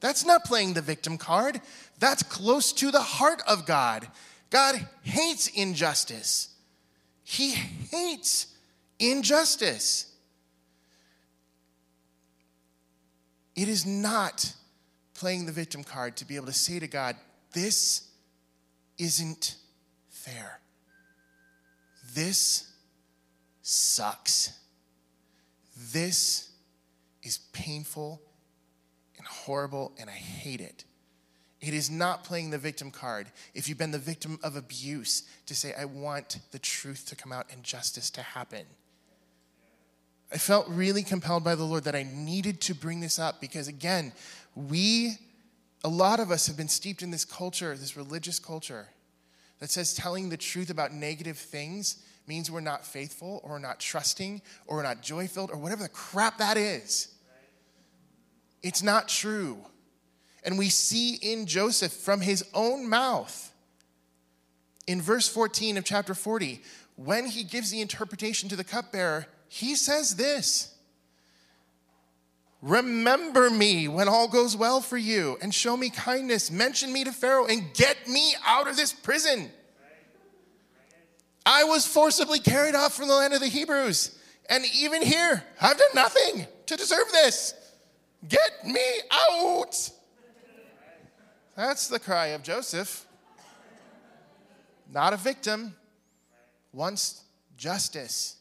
That's 0.00 0.26
not 0.26 0.44
playing 0.44 0.74
the 0.74 0.82
victim 0.82 1.16
card. 1.16 1.62
That's 1.98 2.22
close 2.22 2.72
to 2.74 2.90
the 2.90 3.00
heart 3.00 3.42
of 3.48 3.64
God. 3.64 4.06
God 4.50 4.86
hates 5.02 5.48
injustice. 5.48 6.50
He 7.24 7.52
hates 7.52 8.48
injustice. 8.98 10.12
It 13.58 13.68
is 13.68 13.84
not 13.84 14.54
playing 15.14 15.46
the 15.46 15.52
victim 15.52 15.82
card 15.82 16.16
to 16.18 16.24
be 16.24 16.36
able 16.36 16.46
to 16.46 16.52
say 16.52 16.78
to 16.78 16.86
God, 16.86 17.16
This 17.52 18.08
isn't 18.98 19.56
fair. 20.08 20.60
This 22.14 22.72
sucks. 23.62 24.52
This 25.92 26.52
is 27.24 27.38
painful 27.52 28.22
and 29.16 29.26
horrible, 29.26 29.92
and 29.98 30.08
I 30.08 30.12
hate 30.12 30.60
it. 30.60 30.84
It 31.60 31.74
is 31.74 31.90
not 31.90 32.22
playing 32.22 32.50
the 32.50 32.58
victim 32.58 32.92
card. 32.92 33.26
If 33.54 33.68
you've 33.68 33.76
been 33.76 33.90
the 33.90 33.98
victim 33.98 34.38
of 34.44 34.54
abuse, 34.54 35.24
to 35.46 35.56
say, 35.56 35.74
I 35.76 35.84
want 35.84 36.38
the 36.52 36.60
truth 36.60 37.06
to 37.08 37.16
come 37.16 37.32
out 37.32 37.46
and 37.52 37.64
justice 37.64 38.08
to 38.10 38.22
happen. 38.22 38.66
I 40.32 40.36
felt 40.36 40.68
really 40.68 41.02
compelled 41.02 41.42
by 41.42 41.54
the 41.54 41.64
Lord 41.64 41.84
that 41.84 41.94
I 41.94 42.02
needed 42.02 42.60
to 42.62 42.74
bring 42.74 43.00
this 43.00 43.18
up 43.18 43.40
because, 43.40 43.66
again, 43.66 44.12
we, 44.54 45.16
a 45.84 45.88
lot 45.88 46.20
of 46.20 46.30
us 46.30 46.46
have 46.46 46.56
been 46.56 46.68
steeped 46.68 47.02
in 47.02 47.10
this 47.10 47.24
culture, 47.24 47.74
this 47.76 47.96
religious 47.96 48.38
culture, 48.38 48.88
that 49.60 49.70
says 49.70 49.94
telling 49.94 50.28
the 50.28 50.36
truth 50.36 50.70
about 50.70 50.92
negative 50.92 51.38
things 51.38 52.02
means 52.26 52.50
we're 52.50 52.60
not 52.60 52.84
faithful 52.84 53.40
or 53.42 53.52
we're 53.52 53.58
not 53.58 53.80
trusting 53.80 54.42
or 54.66 54.76
we're 54.76 54.82
not 54.82 55.02
joy 55.02 55.26
filled 55.26 55.50
or 55.50 55.56
whatever 55.56 55.82
the 55.82 55.88
crap 55.88 56.38
that 56.38 56.58
is. 56.58 57.08
It's 58.62 58.82
not 58.82 59.08
true. 59.08 59.58
And 60.44 60.58
we 60.58 60.68
see 60.68 61.14
in 61.14 61.46
Joseph 61.46 61.92
from 61.92 62.20
his 62.20 62.44
own 62.52 62.88
mouth 62.88 63.52
in 64.86 65.00
verse 65.00 65.28
14 65.28 65.76
of 65.76 65.84
chapter 65.84 66.14
40, 66.14 66.62
when 66.96 67.26
he 67.26 67.44
gives 67.44 67.70
the 67.70 67.80
interpretation 67.80 68.48
to 68.48 68.56
the 68.56 68.64
cupbearer, 68.64 69.26
he 69.48 69.74
says 69.74 70.16
this 70.16 70.74
Remember 72.60 73.50
me 73.50 73.86
when 73.88 74.08
all 74.08 74.28
goes 74.28 74.56
well 74.56 74.80
for 74.80 74.96
you, 74.96 75.38
and 75.40 75.54
show 75.54 75.76
me 75.76 75.90
kindness. 75.90 76.50
Mention 76.50 76.92
me 76.92 77.04
to 77.04 77.12
Pharaoh 77.12 77.46
and 77.46 77.72
get 77.72 78.08
me 78.08 78.34
out 78.44 78.68
of 78.68 78.76
this 78.76 78.92
prison. 78.92 79.50
I 81.46 81.64
was 81.64 81.86
forcibly 81.86 82.40
carried 82.40 82.74
off 82.74 82.94
from 82.94 83.08
the 83.08 83.14
land 83.14 83.32
of 83.32 83.40
the 83.40 83.46
Hebrews, 83.46 84.18
and 84.50 84.64
even 84.76 85.02
here, 85.02 85.42
I've 85.60 85.78
done 85.78 85.88
nothing 85.94 86.46
to 86.66 86.76
deserve 86.76 87.10
this. 87.12 87.54
Get 88.28 88.66
me 88.66 88.84
out. 89.30 89.90
That's 91.56 91.88
the 91.88 92.00
cry 92.00 92.28
of 92.28 92.42
Joseph. 92.42 93.06
Not 94.92 95.12
a 95.12 95.16
victim, 95.16 95.74
wants 96.72 97.22
justice 97.56 98.37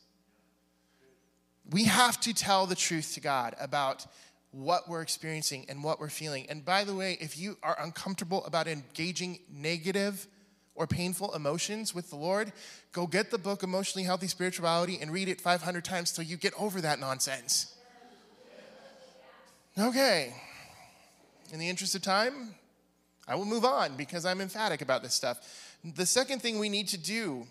we 1.71 1.85
have 1.85 2.19
to 2.21 2.33
tell 2.33 2.65
the 2.65 2.75
truth 2.75 3.13
to 3.15 3.19
God 3.19 3.55
about 3.59 4.05
what 4.51 4.87
we're 4.89 5.01
experiencing 5.01 5.65
and 5.69 5.83
what 5.83 5.99
we're 5.99 6.09
feeling. 6.09 6.45
And 6.49 6.63
by 6.63 6.83
the 6.83 6.95
way, 6.95 7.17
if 7.19 7.37
you 7.37 7.57
are 7.61 7.77
uncomfortable 7.81 8.45
about 8.45 8.67
engaging 8.67 9.39
negative 9.51 10.27
or 10.75 10.87
painful 10.87 11.33
emotions 11.35 11.93
with 11.93 12.09
the 12.09 12.15
Lord, 12.15 12.53
go 12.91 13.07
get 13.07 13.31
the 13.31 13.37
book 13.37 13.63
Emotionally 13.63 14.05
Healthy 14.05 14.27
Spirituality 14.27 14.99
and 15.01 15.11
read 15.11 15.27
it 15.27 15.41
500 15.41 15.83
times 15.83 16.11
till 16.11 16.23
you 16.23 16.37
get 16.37 16.53
over 16.57 16.79
that 16.81 16.99
nonsense. 16.99 17.75
Okay. 19.77 20.33
In 21.51 21.59
the 21.59 21.69
interest 21.69 21.95
of 21.95 22.01
time, 22.01 22.55
I 23.27 23.35
will 23.35 23.45
move 23.45 23.65
on 23.65 23.95
because 23.95 24.25
I'm 24.25 24.39
emphatic 24.39 24.81
about 24.81 25.03
this 25.03 25.13
stuff. 25.13 25.75
The 25.83 26.05
second 26.05 26.41
thing 26.41 26.59
we 26.59 26.69
need 26.69 26.87
to 26.89 26.97
do 26.97 27.45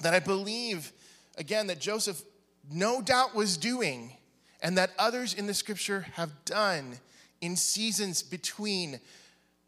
that 0.00 0.14
I 0.14 0.20
believe, 0.20 0.92
again, 1.38 1.66
that 1.68 1.80
Joseph 1.80 2.22
no 2.72 3.02
doubt 3.02 3.34
was 3.34 3.56
doing 3.56 4.12
and 4.62 4.78
that 4.78 4.90
others 4.98 5.34
in 5.34 5.46
the 5.46 5.54
scripture 5.54 6.06
have 6.14 6.44
done 6.44 6.98
in 7.40 7.56
seasons 7.56 8.22
between 8.22 9.00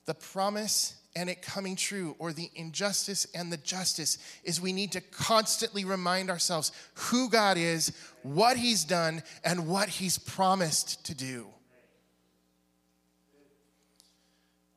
the 0.06 0.14
promise 0.14 0.96
and 1.16 1.30
it 1.30 1.42
coming 1.42 1.76
true, 1.76 2.16
or 2.18 2.32
the 2.32 2.50
injustice 2.56 3.26
and 3.34 3.52
the 3.52 3.56
justice, 3.58 4.18
is 4.42 4.60
we 4.60 4.72
need 4.72 4.92
to 4.92 5.00
constantly 5.00 5.84
remind 5.84 6.28
ourselves 6.28 6.72
who 6.94 7.30
God 7.30 7.56
is, 7.56 7.92
what 8.22 8.56
He's 8.56 8.84
done, 8.84 9.22
and 9.44 9.68
what 9.68 9.88
He's 9.88 10.18
promised 10.18 11.04
to 11.06 11.14
do. 11.14 11.46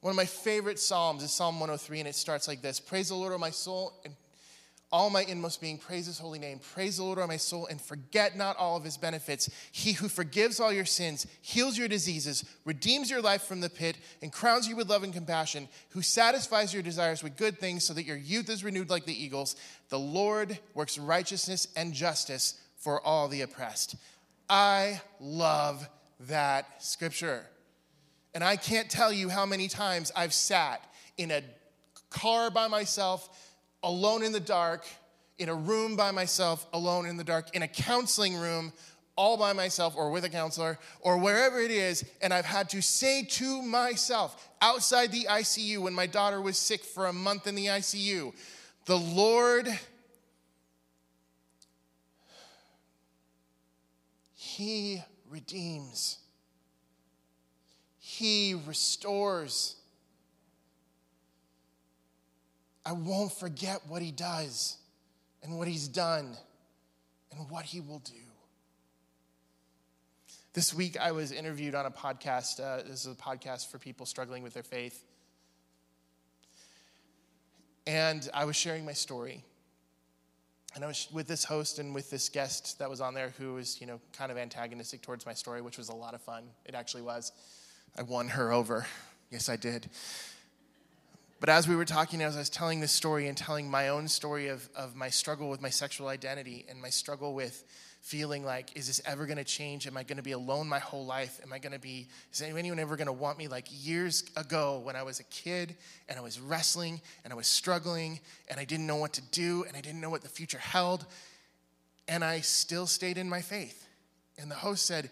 One 0.01 0.11
of 0.11 0.15
my 0.15 0.25
favorite 0.25 0.77
Psalms 0.77 1.23
is 1.23 1.31
Psalm 1.31 1.55
103, 1.59 1.99
and 1.99 2.07
it 2.07 2.15
starts 2.15 2.47
like 2.47 2.61
this 2.61 2.79
Praise 2.79 3.09
the 3.09 3.15
Lord, 3.15 3.33
O 3.33 3.37
my 3.37 3.49
soul, 3.49 3.93
and 4.05 4.13
all 4.91 5.09
my 5.09 5.23
inmost 5.23 5.59
being, 5.59 5.77
praise 5.77 6.05
his 6.05 6.17
holy 6.17 6.39
name. 6.39 6.59
Praise 6.73 6.97
the 6.97 7.03
Lord, 7.03 7.19
O 7.19 7.27
my 7.27 7.35
soul, 7.35 7.67
and 7.67 7.81
forget 7.81 8.37
not 8.37 8.55
all 8.55 8.77
of 8.77 8.85
his 8.85 8.95
benefits. 8.95 9.49
He 9.71 9.91
who 9.91 10.07
forgives 10.07 10.59
all 10.59 10.71
your 10.71 10.85
sins, 10.85 11.27
heals 11.41 11.77
your 11.77 11.89
diseases, 11.89 12.45
redeems 12.63 13.09
your 13.09 13.21
life 13.21 13.43
from 13.43 13.59
the 13.59 13.69
pit, 13.69 13.97
and 14.21 14.31
crowns 14.31 14.67
you 14.67 14.77
with 14.77 14.89
love 14.89 15.03
and 15.03 15.13
compassion, 15.13 15.67
who 15.89 16.01
satisfies 16.01 16.73
your 16.73 16.83
desires 16.83 17.21
with 17.21 17.35
good 17.35 17.59
things 17.59 17.83
so 17.83 17.93
that 17.93 18.05
your 18.05 18.17
youth 18.17 18.49
is 18.49 18.63
renewed 18.63 18.89
like 18.89 19.05
the 19.05 19.23
eagles. 19.23 19.57
The 19.89 19.99
Lord 19.99 20.57
works 20.73 20.97
righteousness 20.97 21.67
and 21.75 21.93
justice 21.93 22.59
for 22.77 23.05
all 23.05 23.27
the 23.27 23.41
oppressed. 23.41 23.95
I 24.49 25.01
love 25.19 25.87
that 26.21 26.81
scripture. 26.81 27.45
And 28.33 28.43
I 28.43 28.55
can't 28.55 28.89
tell 28.89 29.11
you 29.11 29.27
how 29.27 29.45
many 29.45 29.67
times 29.67 30.11
I've 30.15 30.33
sat 30.33 30.81
in 31.17 31.31
a 31.31 31.41
car 32.09 32.49
by 32.49 32.67
myself, 32.67 33.46
alone 33.83 34.23
in 34.23 34.31
the 34.31 34.39
dark, 34.39 34.85
in 35.37 35.49
a 35.49 35.55
room 35.55 35.95
by 35.95 36.11
myself, 36.11 36.65
alone 36.73 37.05
in 37.05 37.17
the 37.17 37.23
dark, 37.23 37.55
in 37.55 37.61
a 37.61 37.67
counseling 37.67 38.35
room, 38.35 38.73
all 39.15 39.35
by 39.35 39.51
myself 39.51 39.95
or 39.97 40.11
with 40.11 40.23
a 40.23 40.29
counselor 40.29 40.77
or 41.01 41.17
wherever 41.17 41.59
it 41.59 41.71
is, 41.71 42.05
and 42.21 42.33
I've 42.33 42.45
had 42.45 42.69
to 42.69 42.81
say 42.81 43.23
to 43.23 43.61
myself 43.63 44.49
outside 44.61 45.11
the 45.11 45.27
ICU 45.29 45.79
when 45.79 45.93
my 45.93 46.05
daughter 46.05 46.39
was 46.41 46.57
sick 46.57 46.83
for 46.83 47.07
a 47.07 47.13
month 47.13 47.47
in 47.47 47.55
the 47.55 47.65
ICU, 47.65 48.33
the 48.85 48.97
Lord, 48.97 49.67
He 54.57 55.03
redeems. 55.29 56.17
He 57.99 58.55
restores. 58.65 59.75
I 62.87 62.93
won't 62.93 63.33
forget 63.33 63.81
what 63.89 64.01
He 64.01 64.11
does 64.11 64.77
and 65.43 65.57
what 65.57 65.67
He's 65.67 65.89
done 65.89 66.37
and 67.31 67.49
what 67.49 67.65
He 67.65 67.81
will 67.81 67.99
do. 67.99 68.13
This 70.53 70.73
week, 70.73 70.95
I 70.97 71.11
was 71.11 71.33
interviewed 71.33 71.75
on 71.75 71.85
a 71.85 71.91
podcast. 71.91 72.61
Uh, 72.61 72.77
this 72.83 73.05
is 73.05 73.07
a 73.07 73.15
podcast 73.15 73.69
for 73.69 73.77
people 73.77 74.05
struggling 74.05 74.41
with 74.41 74.53
their 74.53 74.63
faith. 74.63 75.03
And 77.85 78.27
I 78.33 78.45
was 78.45 78.55
sharing 78.55 78.85
my 78.85 78.93
story. 78.93 79.43
And 80.73 80.83
I 80.83 80.87
was 80.87 81.09
with 81.11 81.27
this 81.27 81.43
host 81.43 81.79
and 81.79 81.93
with 81.93 82.09
this 82.09 82.29
guest 82.29 82.79
that 82.79 82.89
was 82.89 83.01
on 83.01 83.13
there 83.13 83.33
who 83.37 83.55
was, 83.55 83.81
you 83.81 83.87
know, 83.87 83.99
kind 84.17 84.31
of 84.31 84.37
antagonistic 84.37 85.01
towards 85.01 85.25
my 85.25 85.33
story, 85.33 85.61
which 85.61 85.77
was 85.77 85.89
a 85.89 85.95
lot 85.95 86.13
of 86.13 86.21
fun. 86.21 86.45
It 86.65 86.73
actually 86.73 87.03
was. 87.03 87.33
I 87.97 88.03
won 88.03 88.29
her 88.29 88.53
over. 88.53 88.87
Yes, 89.29 89.49
I 89.49 89.57
did. 89.57 89.89
But 91.39 91.49
as 91.49 91.67
we 91.67 91.75
were 91.75 91.85
talking, 91.85 92.21
as 92.21 92.35
I 92.35 92.39
was 92.39 92.49
telling 92.49 92.79
this 92.79 92.91
story 92.91 93.27
and 93.27 93.37
telling 93.37 93.69
my 93.69 93.89
own 93.89 94.07
story 94.07 94.47
of, 94.47 94.67
of 94.75 94.95
my 94.95 95.09
struggle 95.09 95.49
with 95.49 95.61
my 95.61 95.69
sexual 95.69 96.07
identity 96.07 96.65
and 96.67 96.81
my 96.81 96.89
struggle 96.89 97.35
with 97.35 97.63
feeling 98.01 98.43
like, 98.43 98.75
is 98.75 98.87
this 98.87 99.01
ever 99.05 99.27
going 99.27 99.37
to 99.37 99.43
change? 99.43 99.85
Am 99.85 99.97
I 99.97 100.03
going 100.03 100.17
to 100.17 100.23
be 100.23 100.31
alone 100.31 100.67
my 100.67 100.79
whole 100.79 101.05
life? 101.05 101.39
Am 101.43 101.53
I 101.53 101.59
going 101.59 101.73
to 101.73 101.79
be, 101.79 102.07
is 102.33 102.41
anyone 102.41 102.79
ever 102.79 102.95
going 102.95 103.07
to 103.07 103.13
want 103.13 103.37
me? 103.37 103.47
Like 103.47 103.67
years 103.69 104.23
ago 104.35 104.79
when 104.83 104.95
I 104.95 105.03
was 105.03 105.19
a 105.19 105.25
kid 105.25 105.75
and 106.09 106.17
I 106.17 106.21
was 106.21 106.39
wrestling 106.39 107.01
and 107.23 107.31
I 107.31 107.35
was 107.35 107.47
struggling 107.47 108.19
and 108.47 108.59
I 108.59 108.65
didn't 108.65 108.87
know 108.87 108.95
what 108.95 109.13
to 109.13 109.21
do 109.31 109.63
and 109.67 109.77
I 109.77 109.81
didn't 109.81 110.01
know 110.01 110.09
what 110.09 110.21
the 110.21 110.29
future 110.29 110.57
held. 110.57 111.05
And 112.07 112.23
I 112.23 112.39
still 112.39 112.87
stayed 112.87 113.17
in 113.19 113.29
my 113.29 113.41
faith. 113.41 113.85
And 114.39 114.49
the 114.49 114.55
host 114.55 114.85
said, 114.85 115.11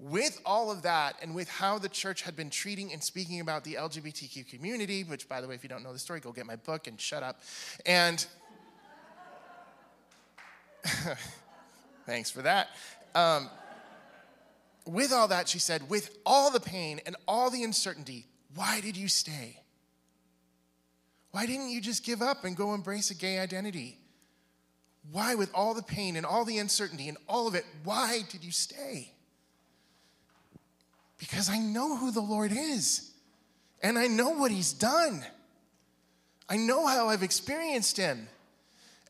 with 0.00 0.40
all 0.46 0.70
of 0.70 0.82
that 0.82 1.16
and 1.20 1.34
with 1.34 1.48
how 1.48 1.78
the 1.78 1.88
church 1.88 2.22
had 2.22 2.34
been 2.34 2.48
treating 2.48 2.90
and 2.92 3.04
speaking 3.04 3.40
about 3.40 3.64
the 3.64 3.74
LGBTQ 3.74 4.48
community, 4.48 5.04
which, 5.04 5.28
by 5.28 5.42
the 5.42 5.48
way, 5.48 5.54
if 5.54 5.62
you 5.62 5.68
don't 5.68 5.82
know 5.82 5.92
the 5.92 5.98
story, 5.98 6.20
go 6.20 6.32
get 6.32 6.46
my 6.46 6.56
book 6.56 6.86
and 6.86 6.98
shut 6.98 7.22
up. 7.22 7.42
And 7.84 8.26
thanks 12.06 12.30
for 12.30 12.40
that. 12.42 12.70
Um, 13.14 13.50
with 14.86 15.12
all 15.12 15.28
that, 15.28 15.48
she 15.48 15.58
said, 15.58 15.90
with 15.90 16.16
all 16.24 16.50
the 16.50 16.60
pain 16.60 17.00
and 17.04 17.14
all 17.28 17.50
the 17.50 17.62
uncertainty, 17.62 18.26
why 18.54 18.80
did 18.80 18.96
you 18.96 19.08
stay? 19.08 19.60
Why 21.32 21.44
didn't 21.44 21.68
you 21.68 21.82
just 21.82 22.04
give 22.04 22.22
up 22.22 22.44
and 22.44 22.56
go 22.56 22.72
embrace 22.72 23.10
a 23.10 23.14
gay 23.14 23.38
identity? 23.38 23.98
Why, 25.12 25.34
with 25.34 25.50
all 25.54 25.74
the 25.74 25.82
pain 25.82 26.16
and 26.16 26.24
all 26.24 26.44
the 26.44 26.58
uncertainty 26.58 27.08
and 27.08 27.18
all 27.28 27.46
of 27.46 27.54
it, 27.54 27.64
why 27.84 28.22
did 28.30 28.42
you 28.42 28.50
stay? 28.50 29.12
Because 31.20 31.50
I 31.50 31.58
know 31.58 31.96
who 31.96 32.10
the 32.10 32.22
Lord 32.22 32.50
is 32.50 33.10
and 33.82 33.98
I 33.98 34.06
know 34.08 34.30
what 34.30 34.50
He's 34.50 34.72
done. 34.72 35.22
I 36.48 36.56
know 36.56 36.86
how 36.86 37.08
I've 37.08 37.22
experienced 37.22 37.98
Him. 37.98 38.26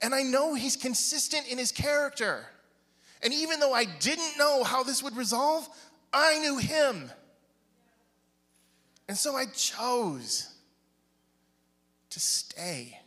And 0.03 0.15
I 0.15 0.23
know 0.23 0.55
He's 0.55 0.77
consistent 0.77 1.47
in 1.49 1.57
His 1.57 1.73
character. 1.73 2.45
And 3.23 3.33
even 3.33 3.61
though 3.61 3.73
I 3.73 3.85
didn't 3.85 4.37
know 4.37 4.65
how 4.65 4.83
this 4.83 5.03
would 5.03 5.17
resolve, 5.17 5.69
I 6.13 6.39
knew 6.41 6.59
Him. 6.59 7.11
And 9.09 9.17
so 9.17 9.37
I 9.37 9.47
chose 9.47 10.53
to 12.11 12.21
stay. 12.21 12.99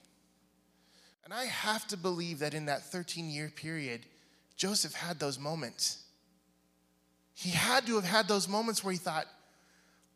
And 1.26 1.34
I 1.34 1.46
have 1.46 1.86
to 1.88 1.98
believe 1.98 2.40
that 2.40 2.54
in 2.54 2.68
that 2.68 2.84
13 2.84 3.30
year 3.30 3.52
period, 3.54 4.06
Joseph 4.56 4.94
had 4.94 5.20
those 5.20 5.38
moments 5.38 6.03
he 7.44 7.50
had 7.50 7.86
to 7.88 7.96
have 7.96 8.06
had 8.06 8.30
those 8.30 8.48
moments 8.48 8.86
where 8.86 8.94
he 8.94 8.98
thought, 8.98 9.26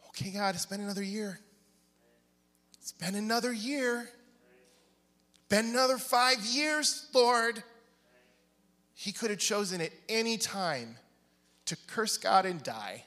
okay, 0.08 0.30
God, 0.30 0.56
it's 0.56 0.66
been 0.66 0.80
another 0.80 1.04
year. 1.04 1.42
It's 2.80 2.94
been 2.94 3.16
another 3.16 3.52
year. 3.52 4.10
Been 5.50 5.66
another 5.66 5.98
five 5.98 6.46
years, 6.46 7.06
Lord. 7.14 7.62
He 8.94 9.12
could 9.12 9.30
have 9.30 9.40
chosen 9.40 9.82
at 9.82 9.92
any 10.08 10.38
time 10.38 10.96
to 11.66 11.76
curse 11.88 12.18
God 12.18 12.46
and 12.46 12.64
die. 12.64 13.04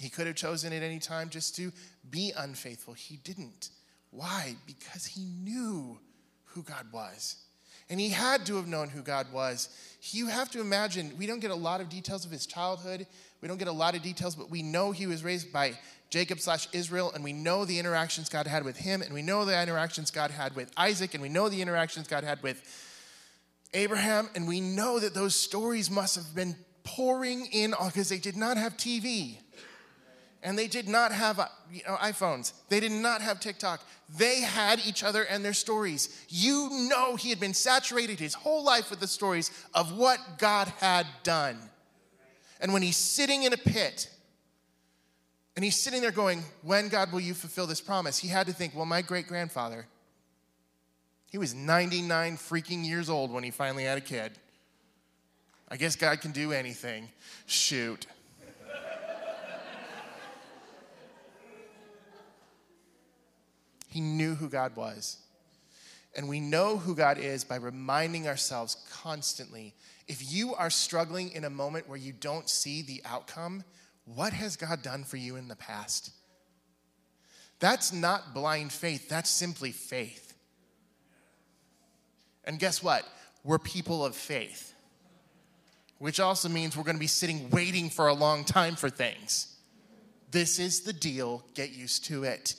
He 0.00 0.08
could 0.08 0.26
have 0.26 0.34
chosen 0.34 0.72
at 0.72 0.82
any 0.82 0.98
time 0.98 1.30
just 1.30 1.54
to 1.56 1.70
be 2.10 2.32
unfaithful. 2.36 2.94
He 2.94 3.18
didn't. 3.18 3.70
Why? 4.10 4.56
Because 4.66 5.06
he 5.06 5.26
knew 5.26 6.00
who 6.46 6.64
God 6.64 6.86
was. 6.92 7.36
And 7.88 8.00
he 8.00 8.08
had 8.08 8.46
to 8.46 8.56
have 8.56 8.66
known 8.66 8.88
who 8.88 9.02
God 9.02 9.32
was. 9.32 9.68
You 10.10 10.26
have 10.26 10.50
to 10.52 10.60
imagine, 10.60 11.12
we 11.18 11.26
don't 11.26 11.40
get 11.40 11.50
a 11.50 11.56
lot 11.56 11.80
of 11.80 11.88
details 11.88 12.24
of 12.24 12.30
his 12.30 12.46
childhood. 12.46 13.06
We 13.40 13.48
don't 13.48 13.58
get 13.58 13.68
a 13.68 13.72
lot 13.72 13.94
of 13.94 14.02
details, 14.02 14.34
but 14.34 14.50
we 14.50 14.62
know 14.62 14.90
he 14.90 15.06
was 15.06 15.22
raised 15.22 15.52
by 15.52 15.78
Jacob 16.10 16.40
slash 16.40 16.68
Israel, 16.72 17.12
and 17.14 17.22
we 17.22 17.32
know 17.32 17.64
the 17.64 17.78
interactions 17.78 18.28
God 18.28 18.46
had 18.46 18.64
with 18.64 18.76
him, 18.76 19.02
and 19.02 19.12
we 19.12 19.22
know 19.22 19.44
the 19.44 19.60
interactions 19.60 20.10
God 20.10 20.30
had 20.30 20.54
with 20.54 20.70
Isaac, 20.76 21.14
and 21.14 21.22
we 21.22 21.28
know 21.28 21.48
the 21.48 21.60
interactions 21.60 22.06
God 22.06 22.24
had 22.24 22.42
with 22.42 22.62
Abraham, 23.74 24.30
and 24.34 24.46
we 24.46 24.60
know 24.60 24.98
that 25.00 25.14
those 25.14 25.34
stories 25.34 25.90
must 25.90 26.14
have 26.14 26.34
been 26.34 26.56
pouring 26.84 27.46
in 27.46 27.74
because 27.84 28.08
they 28.08 28.18
did 28.18 28.36
not 28.36 28.56
have 28.56 28.76
TV 28.76 29.38
and 30.46 30.56
they 30.56 30.68
did 30.68 30.88
not 30.88 31.10
have 31.10 31.40
uh, 31.40 31.48
you 31.72 31.82
know, 31.88 31.96
iPhones. 31.96 32.52
They 32.68 32.78
did 32.78 32.92
not 32.92 33.20
have 33.20 33.40
TikTok. 33.40 33.84
They 34.16 34.42
had 34.42 34.80
each 34.86 35.02
other 35.02 35.24
and 35.24 35.44
their 35.44 35.52
stories. 35.52 36.24
You 36.28 36.70
know, 36.88 37.16
he 37.16 37.30
had 37.30 37.40
been 37.40 37.52
saturated 37.52 38.20
his 38.20 38.32
whole 38.32 38.62
life 38.62 38.88
with 38.88 39.00
the 39.00 39.08
stories 39.08 39.50
of 39.74 39.98
what 39.98 40.20
God 40.38 40.68
had 40.78 41.04
done. 41.24 41.58
And 42.60 42.72
when 42.72 42.82
he's 42.82 42.96
sitting 42.96 43.42
in 43.42 43.52
a 43.52 43.56
pit, 43.56 44.08
and 45.56 45.64
he's 45.64 45.76
sitting 45.76 46.00
there 46.00 46.12
going, 46.12 46.44
When, 46.62 46.88
God, 46.88 47.10
will 47.10 47.20
you 47.20 47.34
fulfill 47.34 47.66
this 47.66 47.80
promise? 47.80 48.16
He 48.16 48.28
had 48.28 48.46
to 48.46 48.52
think, 48.52 48.72
Well, 48.72 48.86
my 48.86 49.02
great 49.02 49.26
grandfather, 49.26 49.88
he 51.28 51.38
was 51.38 51.54
99 51.54 52.36
freaking 52.36 52.86
years 52.86 53.10
old 53.10 53.32
when 53.32 53.42
he 53.42 53.50
finally 53.50 53.82
had 53.82 53.98
a 53.98 54.02
kid. 54.02 54.38
I 55.68 55.76
guess 55.76 55.96
God 55.96 56.20
can 56.20 56.30
do 56.30 56.52
anything. 56.52 57.08
Shoot. 57.46 58.06
He 63.96 64.02
knew 64.02 64.34
who 64.34 64.50
God 64.50 64.76
was. 64.76 65.16
And 66.14 66.28
we 66.28 66.38
know 66.38 66.76
who 66.76 66.94
God 66.94 67.16
is 67.16 67.44
by 67.44 67.56
reminding 67.56 68.28
ourselves 68.28 68.76
constantly. 68.92 69.72
If 70.06 70.30
you 70.30 70.54
are 70.54 70.68
struggling 70.68 71.32
in 71.32 71.44
a 71.44 71.48
moment 71.48 71.88
where 71.88 71.96
you 71.96 72.12
don't 72.12 72.46
see 72.46 72.82
the 72.82 73.00
outcome, 73.06 73.64
what 74.04 74.34
has 74.34 74.54
God 74.54 74.82
done 74.82 75.02
for 75.02 75.16
you 75.16 75.36
in 75.36 75.48
the 75.48 75.56
past? 75.56 76.10
That's 77.58 77.90
not 77.90 78.34
blind 78.34 78.70
faith, 78.70 79.08
that's 79.08 79.30
simply 79.30 79.72
faith. 79.72 80.34
And 82.44 82.58
guess 82.58 82.82
what? 82.82 83.02
We're 83.44 83.58
people 83.58 84.04
of 84.04 84.14
faith, 84.14 84.74
which 85.96 86.20
also 86.20 86.50
means 86.50 86.76
we're 86.76 86.84
going 86.84 86.96
to 86.96 87.00
be 87.00 87.06
sitting 87.06 87.48
waiting 87.48 87.88
for 87.88 88.08
a 88.08 88.14
long 88.14 88.44
time 88.44 88.76
for 88.76 88.90
things. 88.90 89.56
This 90.32 90.58
is 90.58 90.82
the 90.82 90.92
deal, 90.92 91.42
get 91.54 91.72
used 91.72 92.04
to 92.08 92.24
it. 92.24 92.56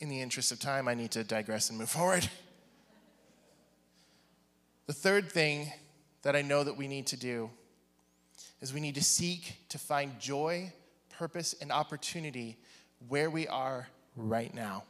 In 0.00 0.08
the 0.08 0.20
interest 0.20 0.50
of 0.50 0.58
time, 0.58 0.88
I 0.88 0.94
need 0.94 1.10
to 1.12 1.24
digress 1.24 1.68
and 1.68 1.78
move 1.78 1.90
forward. 1.90 2.28
The 4.86 4.94
third 4.94 5.30
thing 5.30 5.70
that 6.22 6.34
I 6.34 6.40
know 6.42 6.64
that 6.64 6.76
we 6.76 6.88
need 6.88 7.06
to 7.08 7.16
do 7.16 7.50
is 8.62 8.72
we 8.72 8.80
need 8.80 8.94
to 8.94 9.04
seek 9.04 9.56
to 9.68 9.78
find 9.78 10.18
joy, 10.18 10.72
purpose, 11.18 11.54
and 11.60 11.70
opportunity 11.70 12.56
where 13.08 13.28
we 13.28 13.46
are 13.46 13.88
right 14.16 14.52
now. 14.54 14.84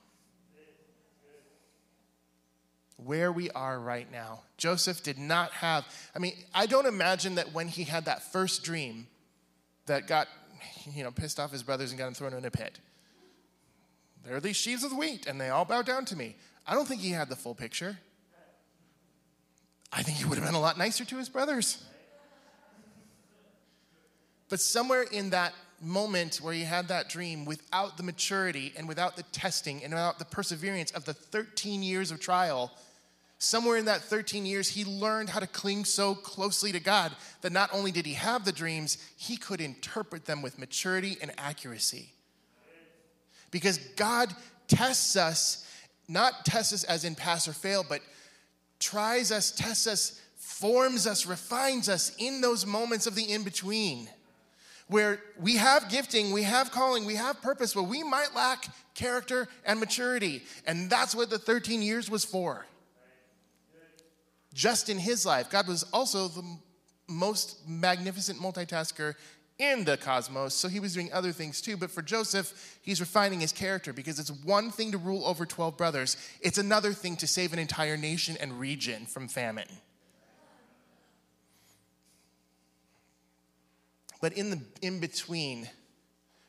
Where 2.97 3.33
we 3.33 3.51
are 3.51 3.81
right 3.81 4.11
now. 4.13 4.43
Joseph 4.59 5.03
did 5.03 5.19
not 5.19 5.51
have, 5.53 5.85
I 6.15 6.21
mean, 6.21 6.35
I 6.55 6.67
don't 6.67 6.87
imagine 6.87 7.35
that 7.35 7.53
when 7.53 7.67
he 7.67 7.85
had 7.85 8.05
that 8.05 8.31
first 8.33 8.63
dream 8.63 9.09
that 9.87 10.07
got, 10.07 10.29
you 10.95 11.03
know, 11.03 11.11
pissed 11.11 11.41
off 11.41 11.51
his 11.51 11.63
brothers 11.63 11.91
and 11.91 11.99
got 11.99 12.07
him 12.07 12.15
thrown 12.15 12.33
in 12.33 12.45
a 12.45 12.51
pit. 12.51 12.79
There 14.25 14.37
are 14.37 14.41
these 14.41 14.57
sheaves 14.57 14.85
of 14.85 14.93
wheat, 14.93 15.27
and 15.27 15.41
they 15.41 15.49
all 15.49 15.65
bow 15.65 15.83
down 15.83 16.05
to 16.07 16.17
me. 16.17 16.37
I 16.67 16.75
don't 16.75 16.87
think 16.87 17.01
he 17.01 17.11
had 17.11 17.29
the 17.29 17.37
full 17.37 17.55
picture. 17.55 17.99
I 19.93 20.03
think 20.03 20.19
he 20.19 20.25
would 20.25 20.39
have 20.39 20.47
been 20.47 20.55
a 20.55 20.61
lot 20.61 20.79
nicer 20.79 21.05
to 21.05 21.17
his 21.17 21.29
brothers. 21.29 21.83
But 24.49 24.61
somewhere 24.61 25.03
in 25.03 25.31
that 25.31 25.55
moment 25.81 26.37
where 26.37 26.53
he 26.53 26.63
had 26.63 26.89
that 26.89 27.09
dream, 27.09 27.45
without 27.45 27.97
the 27.97 28.03
maturity 28.03 28.73
and 28.77 28.87
without 28.87 29.17
the 29.17 29.23
testing 29.25 29.83
and 29.83 29.93
without 29.93 30.19
the 30.19 30.25
perseverance 30.25 30.91
of 30.91 31.05
the 31.05 31.15
13 31.15 31.83
years 31.83 32.11
of 32.11 32.21
trial, 32.21 32.71
somewhere 33.39 33.79
in 33.79 33.87
that 33.87 34.03
13 34.03 34.45
years, 34.45 34.69
he 34.69 34.85
learned 34.85 35.31
how 35.31 35.41
to 35.41 35.47
cling 35.47 35.85
so 35.85 36.15
closely 36.15 36.73
to 36.73 36.81
God 36.81 37.13
that 37.41 37.53
not 37.53 37.71
only 37.73 37.91
did 37.91 38.07
he 38.07 38.15
have 38.15 38.45
the 38.45 38.53
dreams, 38.53 38.99
he 39.17 39.37
could 39.37 39.61
interpret 39.61 40.27
them 40.27 40.43
with 40.43 40.59
maturity 40.59 41.17
and 41.23 41.33
accuracy. 41.39 42.13
Because 43.51 43.79
God 43.97 44.35
tests 44.69 45.17
us, 45.17 45.67
not 46.09 46.45
tests 46.45 46.73
us 46.73 46.85
as 46.85 47.05
in 47.05 47.15
pass 47.15 47.49
or 47.49 47.53
fail, 47.53 47.85
but 47.89 48.01
tries 48.79 49.33
us, 49.33 49.51
tests 49.51 49.87
us, 49.87 50.21
forms 50.37 51.07
us, 51.07 51.27
refines 51.27 51.89
us 51.89 52.15
in 52.19 52.41
those 52.41 52.67
moments 52.67 53.07
of 53.07 53.15
the 53.15 53.33
in 53.33 53.43
between 53.43 54.09
where 54.91 55.21
we 55.39 55.57
have 55.57 55.89
gifting, 55.89 56.33
we 56.33 56.43
have 56.43 56.73
calling, 56.73 57.07
we 57.07 57.15
have 57.15 57.41
purpose, 57.41 57.75
but 57.75 57.85
we 57.85 58.03
might 58.03 58.35
lack 58.35 58.67
character 58.95 59.47
and 59.65 59.79
maturity. 59.79 60.43
And 60.67 60.91
that's 60.91 61.15
what 61.15 61.31
the 61.31 61.39
13 61.39 61.81
years 61.81 62.11
was 62.11 62.25
for. 62.25 62.67
Just 64.53 64.89
in 64.89 64.99
his 64.99 65.25
life, 65.25 65.49
God 65.49 65.69
was 65.69 65.85
also 65.93 66.27
the 66.27 66.43
most 67.07 67.69
magnificent 67.69 68.41
multitasker 68.41 69.15
in 69.61 69.85
the 69.85 69.99
cosmos, 69.99 70.55
so 70.55 70.69
he 70.69 70.81
was 70.81 70.95
doing 70.95 71.13
other 71.13 71.33
things 71.33 71.61
too. 71.61 71.77
But 71.77 71.91
for 71.91 72.01
Joseph, 72.01 72.79
he's 72.83 72.99
refining 72.99 73.41
his 73.41 73.53
character 73.53 73.93
because 73.93 74.19
it's 74.19 74.31
one 74.31 74.71
thing 74.71 74.93
to 74.93 74.99
rule 74.99 75.25
over 75.27 75.45
12 75.45 75.77
brothers, 75.77 76.17
it's 76.41 76.59
another 76.59 76.93
thing 76.93 77.17
to 77.17 77.27
save 77.27 77.53
an 77.53 77.59
entire 77.59 77.97
nation 77.97 78.37
and 78.41 78.59
region 78.59 79.05
from 79.05 79.29
famine. 79.29 79.69
But 84.23 84.33
in 84.33 84.51
the 84.51 84.61
in 84.83 84.99
between, 84.99 85.69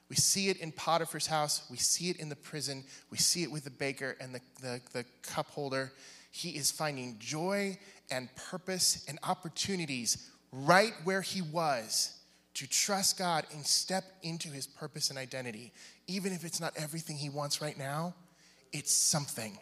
we 0.10 0.16
see 0.16 0.50
it 0.50 0.58
in 0.58 0.72
Potiphar's 0.72 1.28
house, 1.28 1.66
we 1.70 1.78
see 1.78 2.10
it 2.10 2.18
in 2.18 2.30
the 2.30 2.36
prison, 2.36 2.84
we 3.10 3.18
see 3.18 3.44
it 3.44 3.52
with 3.52 3.66
the 3.66 3.70
baker 3.70 4.18
and 4.20 4.36
the, 4.36 4.42
the, 4.62 4.82
the 4.94 5.06
cup 5.22 5.50
holder. 5.52 5.92
He 6.32 6.52
is 6.52 6.72
finding 6.72 7.18
joy 7.20 7.78
and 8.10 8.34
purpose 8.36 9.06
and 9.08 9.20
opportunities 9.24 10.30
right 10.52 10.94
where 11.04 11.22
he 11.22 11.42
was 11.42 12.18
to 12.56 12.68
trust 12.68 13.18
God 13.18 13.46
and 13.54 13.66
step 13.66 14.04
into 14.24 14.50
his 14.50 14.68
purpose 14.68 15.10
and 15.10 15.18
identity. 15.18 15.72
Even 16.08 16.34
if 16.34 16.44
it's 16.44 16.60
not 16.60 16.74
everything 16.76 17.16
he 17.16 17.30
wants 17.30 17.62
right 17.62 17.78
now, 17.78 18.14
it's 18.72 18.94
something. 18.94 19.58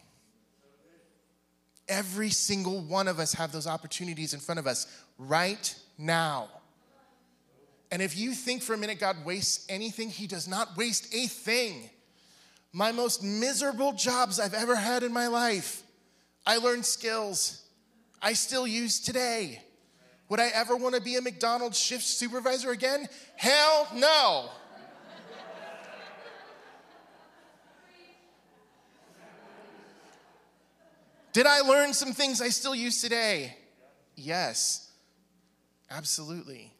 Every 1.88 2.30
single 2.30 2.80
one 2.82 3.08
of 3.08 3.18
us 3.18 3.32
have 3.34 3.52
those 3.52 3.66
opportunities 3.66 4.34
in 4.34 4.40
front 4.40 4.58
of 4.58 4.66
us 4.66 4.86
right 5.18 5.74
now. 5.98 6.48
And 7.90 8.00
if 8.00 8.16
you 8.16 8.32
think 8.32 8.62
for 8.62 8.74
a 8.74 8.78
minute 8.78 9.00
God 9.00 9.24
wastes 9.24 9.66
anything, 9.68 10.10
He 10.10 10.28
does 10.28 10.46
not 10.46 10.76
waste 10.76 11.12
a 11.12 11.26
thing. 11.26 11.90
My 12.72 12.92
most 12.92 13.24
miserable 13.24 13.92
jobs 13.92 14.38
I've 14.38 14.54
ever 14.54 14.76
had 14.76 15.02
in 15.02 15.12
my 15.12 15.26
life, 15.26 15.82
I 16.46 16.58
learned 16.58 16.86
skills 16.86 17.64
I 18.22 18.34
still 18.34 18.66
use 18.66 19.00
today. 19.00 19.62
Would 20.30 20.40
I 20.40 20.48
ever 20.54 20.74
want 20.76 20.94
to 20.94 21.02
be 21.02 21.16
a 21.16 21.20
McDonald's 21.20 21.78
shift 21.78 22.04
supervisor 22.04 22.70
again? 22.70 23.06
Hell 23.36 23.88
no. 23.94 24.48
Did 31.32 31.46
I 31.46 31.60
learn 31.60 31.92
some 31.92 32.12
things 32.12 32.40
I 32.40 32.48
still 32.48 32.74
use 32.74 33.02
today? 33.02 33.56
Yes, 34.16 34.90
absolutely 35.90 36.72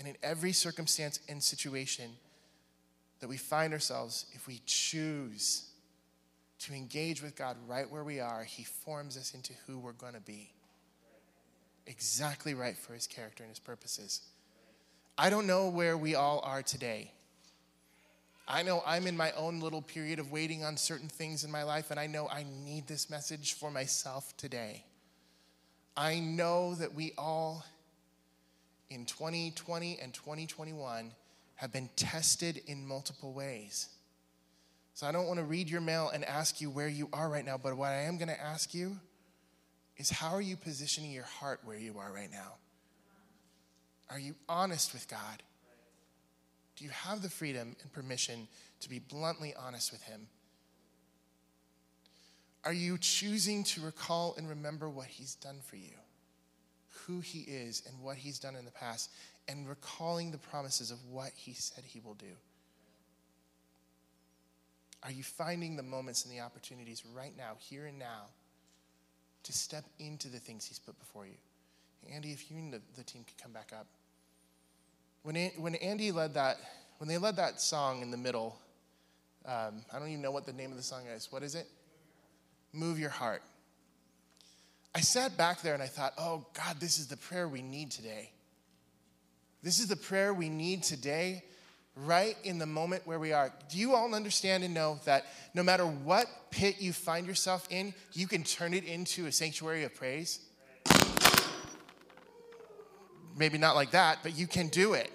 and 0.00 0.08
in 0.08 0.16
every 0.22 0.52
circumstance 0.52 1.20
and 1.28 1.42
situation 1.42 2.10
that 3.20 3.28
we 3.28 3.36
find 3.36 3.74
ourselves, 3.74 4.24
if 4.32 4.46
we 4.46 4.62
choose 4.64 5.68
to 6.60 6.72
engage 6.72 7.22
with 7.22 7.36
God 7.36 7.56
right 7.68 7.88
where 7.88 8.02
we 8.02 8.18
are, 8.18 8.42
He 8.42 8.64
forms 8.64 9.18
us 9.18 9.34
into 9.34 9.52
who 9.66 9.78
we're 9.78 9.92
going 9.92 10.14
to 10.14 10.20
be. 10.20 10.52
Exactly 11.86 12.54
right 12.54 12.76
for 12.76 12.94
His 12.94 13.06
character 13.06 13.42
and 13.42 13.50
His 13.50 13.58
purposes. 13.58 14.22
I 15.18 15.30
don't 15.30 15.46
know 15.46 15.68
where 15.68 15.96
we 15.96 16.14
all 16.14 16.40
are 16.44 16.62
today. 16.62 17.12
I 18.48 18.62
know 18.62 18.82
I'm 18.84 19.06
in 19.06 19.16
my 19.16 19.30
own 19.32 19.60
little 19.60 19.82
period 19.82 20.18
of 20.18 20.32
waiting 20.32 20.64
on 20.64 20.76
certain 20.76 21.08
things 21.08 21.44
in 21.44 21.50
my 21.50 21.62
life, 21.62 21.90
and 21.90 22.00
I 22.00 22.06
know 22.06 22.28
I 22.28 22.44
need 22.64 22.86
this 22.86 23.08
message 23.08 23.52
for 23.52 23.70
myself 23.70 24.36
today. 24.36 24.84
I 25.96 26.18
know 26.18 26.74
that 26.74 26.94
we 26.94 27.12
all 27.16 27.64
in 28.88 29.04
2020 29.04 29.98
and 30.02 30.12
2021 30.12 31.12
have 31.56 31.72
been 31.72 31.90
tested 31.94 32.60
in 32.66 32.86
multiple 32.86 33.32
ways. 33.32 33.88
So 34.94 35.06
I 35.06 35.12
don't 35.12 35.26
want 35.26 35.38
to 35.38 35.44
read 35.44 35.68
your 35.68 35.80
mail 35.80 36.10
and 36.12 36.24
ask 36.24 36.60
you 36.60 36.70
where 36.70 36.88
you 36.88 37.08
are 37.12 37.28
right 37.28 37.44
now, 37.44 37.56
but 37.56 37.76
what 37.76 37.90
I 37.90 38.02
am 38.02 38.18
going 38.18 38.28
to 38.28 38.40
ask 38.40 38.74
you 38.74 38.98
is 40.00 40.10
how 40.10 40.34
are 40.34 40.40
you 40.40 40.56
positioning 40.56 41.12
your 41.12 41.24
heart 41.24 41.60
where 41.64 41.78
you 41.78 41.98
are 41.98 42.12
right 42.12 42.30
now? 42.30 42.54
Are 44.10 44.18
you 44.18 44.34
honest 44.48 44.92
with 44.92 45.08
God? 45.08 45.42
Do 46.76 46.84
you 46.84 46.90
have 46.90 47.22
the 47.22 47.30
freedom 47.30 47.76
and 47.82 47.92
permission 47.92 48.48
to 48.80 48.88
be 48.88 48.98
bluntly 48.98 49.54
honest 49.54 49.92
with 49.92 50.02
Him? 50.02 50.26
Are 52.64 52.72
you 52.72 52.98
choosing 52.98 53.62
to 53.64 53.80
recall 53.82 54.34
and 54.36 54.48
remember 54.48 54.88
what 54.88 55.06
He's 55.06 55.34
done 55.34 55.60
for 55.64 55.76
you? 55.76 55.92
who 57.10 57.20
he 57.20 57.40
is 57.40 57.82
and 57.86 58.00
what 58.00 58.16
he's 58.16 58.38
done 58.38 58.56
in 58.56 58.64
the 58.64 58.70
past 58.70 59.10
and 59.48 59.68
recalling 59.68 60.30
the 60.30 60.38
promises 60.38 60.90
of 60.90 60.98
what 61.06 61.30
he 61.34 61.52
said 61.52 61.84
he 61.84 62.00
will 62.00 62.14
do? 62.14 62.36
Are 65.02 65.10
you 65.10 65.22
finding 65.22 65.76
the 65.76 65.82
moments 65.82 66.24
and 66.24 66.32
the 66.32 66.40
opportunities 66.40 67.02
right 67.14 67.32
now, 67.36 67.52
here 67.58 67.86
and 67.86 67.98
now, 67.98 68.26
to 69.42 69.52
step 69.52 69.84
into 69.98 70.28
the 70.28 70.38
things 70.38 70.66
he's 70.66 70.78
put 70.78 70.98
before 70.98 71.26
you? 71.26 71.34
Andy, 72.12 72.32
if 72.32 72.50
you 72.50 72.56
and 72.56 72.72
the, 72.72 72.80
the 72.96 73.02
team 73.02 73.24
could 73.24 73.42
come 73.42 73.52
back 73.52 73.72
up. 73.78 73.86
When, 75.22 75.36
when 75.58 75.74
Andy 75.76 76.12
led 76.12 76.34
that, 76.34 76.56
when 76.98 77.08
they 77.08 77.18
led 77.18 77.36
that 77.36 77.60
song 77.60 78.02
in 78.02 78.10
the 78.10 78.16
middle, 78.16 78.58
um, 79.44 79.82
I 79.92 79.98
don't 79.98 80.08
even 80.08 80.22
know 80.22 80.30
what 80.30 80.46
the 80.46 80.52
name 80.52 80.70
of 80.70 80.76
the 80.76 80.82
song 80.82 81.06
is. 81.06 81.28
What 81.30 81.42
is 81.42 81.54
it? 81.54 81.66
Move 82.72 82.98
Your 82.98 83.10
Heart. 83.10 83.42
I 84.94 85.00
sat 85.00 85.36
back 85.36 85.62
there 85.62 85.74
and 85.74 85.82
I 85.82 85.86
thought, 85.86 86.14
oh, 86.18 86.46
God, 86.54 86.80
this 86.80 86.98
is 86.98 87.06
the 87.06 87.16
prayer 87.16 87.48
we 87.48 87.62
need 87.62 87.90
today. 87.90 88.32
This 89.62 89.78
is 89.78 89.88
the 89.88 89.96
prayer 89.96 90.32
we 90.32 90.48
need 90.48 90.82
today, 90.82 91.44
right 91.96 92.36
in 92.44 92.58
the 92.58 92.66
moment 92.66 93.06
where 93.06 93.18
we 93.18 93.32
are. 93.32 93.52
Do 93.68 93.78
you 93.78 93.94
all 93.94 94.14
understand 94.14 94.64
and 94.64 94.72
know 94.72 95.00
that 95.04 95.26
no 95.54 95.62
matter 95.62 95.84
what 95.84 96.26
pit 96.50 96.76
you 96.80 96.92
find 96.92 97.26
yourself 97.26 97.66
in, 97.70 97.94
you 98.12 98.26
can 98.26 98.42
turn 98.42 98.74
it 98.74 98.84
into 98.84 99.26
a 99.26 99.32
sanctuary 99.32 99.84
of 99.84 99.94
praise? 99.94 100.40
Maybe 103.36 103.58
not 103.58 103.74
like 103.74 103.92
that, 103.92 104.18
but 104.22 104.36
you 104.36 104.46
can 104.46 104.68
do 104.68 104.94
it. 104.94 105.10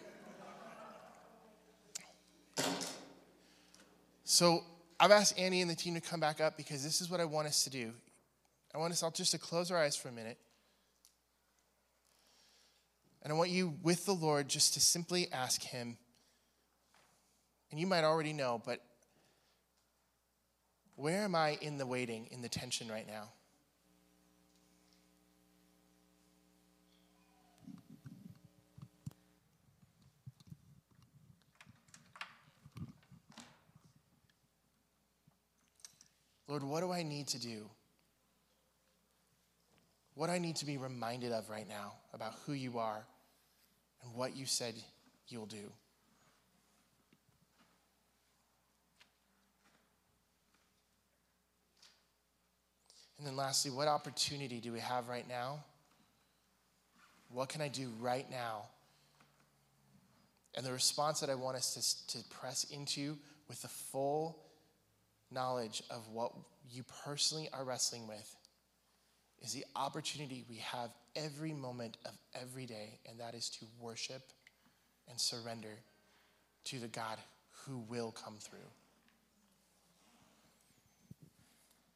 So 4.24 4.64
I've 5.00 5.12
asked 5.12 5.38
Annie 5.38 5.62
and 5.62 5.70
the 5.70 5.76
team 5.76 5.94
to 5.94 6.02
come 6.02 6.20
back 6.20 6.42
up 6.42 6.58
because 6.58 6.84
this 6.84 7.02
is 7.02 7.10
what 7.10 7.20
I 7.20 7.26
want 7.26 7.48
us 7.48 7.64
to 7.66 7.70
do. 7.70 7.92
I 8.74 8.78
want 8.78 8.92
us 8.92 9.04
all 9.04 9.12
just 9.12 9.32
to 9.32 9.38
close 9.38 9.72
our 9.72 9.78
eyes 9.78 9.96
for 9.96 10.10
a 10.10 10.12
minute. 10.12 10.38
And 13.22 13.32
I 13.32 13.36
want 13.36 13.50
you, 13.50 13.76
with 13.82 14.06
the 14.06 14.14
Lord, 14.14 14.48
just 14.48 14.74
to 14.76 14.80
simply 14.80 15.32
ask 15.32 15.64
Him 15.64 15.98
and 17.72 17.80
you 17.80 17.88
might 17.88 18.04
already 18.04 18.34
know, 18.34 18.62
but 18.66 18.82
where 20.96 21.24
am 21.24 21.36
I 21.36 21.58
in 21.62 21.78
the 21.78 21.86
waiting, 21.86 22.28
in 22.32 22.42
the 22.42 22.50
tension 22.50 22.88
right 22.88 23.08
now? 23.08 23.30
Lord, 36.48 36.64
what 36.64 36.82
do 36.82 36.92
I 36.92 37.04
need 37.04 37.28
to 37.30 37.40
do? 37.40 37.70
What 40.14 40.30
I 40.30 40.38
need 40.38 40.56
to 40.58 40.66
be 40.66 40.78
reminded 40.78 41.34
of 41.34 41.50
right 41.50 41.68
now 41.68 41.94
about 42.14 42.36
who 42.46 42.54
you 42.54 42.78
are 42.78 43.06
and 44.02 44.14
what 44.14 44.38
you 44.38 44.46
said 44.46 44.76
you'll 45.28 45.48
do. 45.48 45.72
And 53.18 53.26
then 53.26 53.36
lastly, 53.36 53.72
what 53.72 53.88
opportunity 53.88 54.60
do 54.60 54.72
we 54.72 54.80
have 54.80 55.08
right 55.08 55.28
now? 55.28 55.64
What 57.30 57.50
can 57.50 57.62
I 57.62 57.68
do 57.68 57.92
right 58.00 58.30
now? 58.30 58.64
And 60.56 60.66
the 60.66 60.72
response 60.72 61.20
that 61.20 61.30
I 61.30 61.36
want 61.36 61.58
us 61.58 62.06
to, 62.08 62.18
to 62.18 62.24
press 62.30 62.66
into 62.66 63.18
with 63.48 63.62
the 63.62 63.68
full 63.68 64.38
knowledge 65.32 65.84
of 65.90 66.08
what 66.10 66.32
you 66.72 66.84
personally 67.04 67.50
are 67.54 67.64
wrestling 67.64 68.08
with 68.08 68.36
is 69.42 69.54
the 69.54 69.66
opportunity 69.76 70.44
we 70.50 70.58
have 70.58 70.92
every 71.16 71.54
moment 71.54 71.98
of 72.06 72.14
every 72.42 72.66
day, 72.66 73.00
and 73.08 73.20
that 73.20 73.36
is 73.36 73.50
to 73.50 73.66
worship 73.80 74.32
and 75.10 75.20
surrender 75.20 75.78
to 76.66 76.80
the 76.80 76.88
God 76.88 77.18
who 77.66 77.80
will 77.90 78.12
come 78.12 78.36
through. 78.40 78.58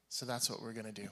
So 0.10 0.26
that's 0.26 0.50
what 0.50 0.62
we're 0.62 0.74
going 0.74 0.92
to 0.92 0.92
do. 0.92 1.08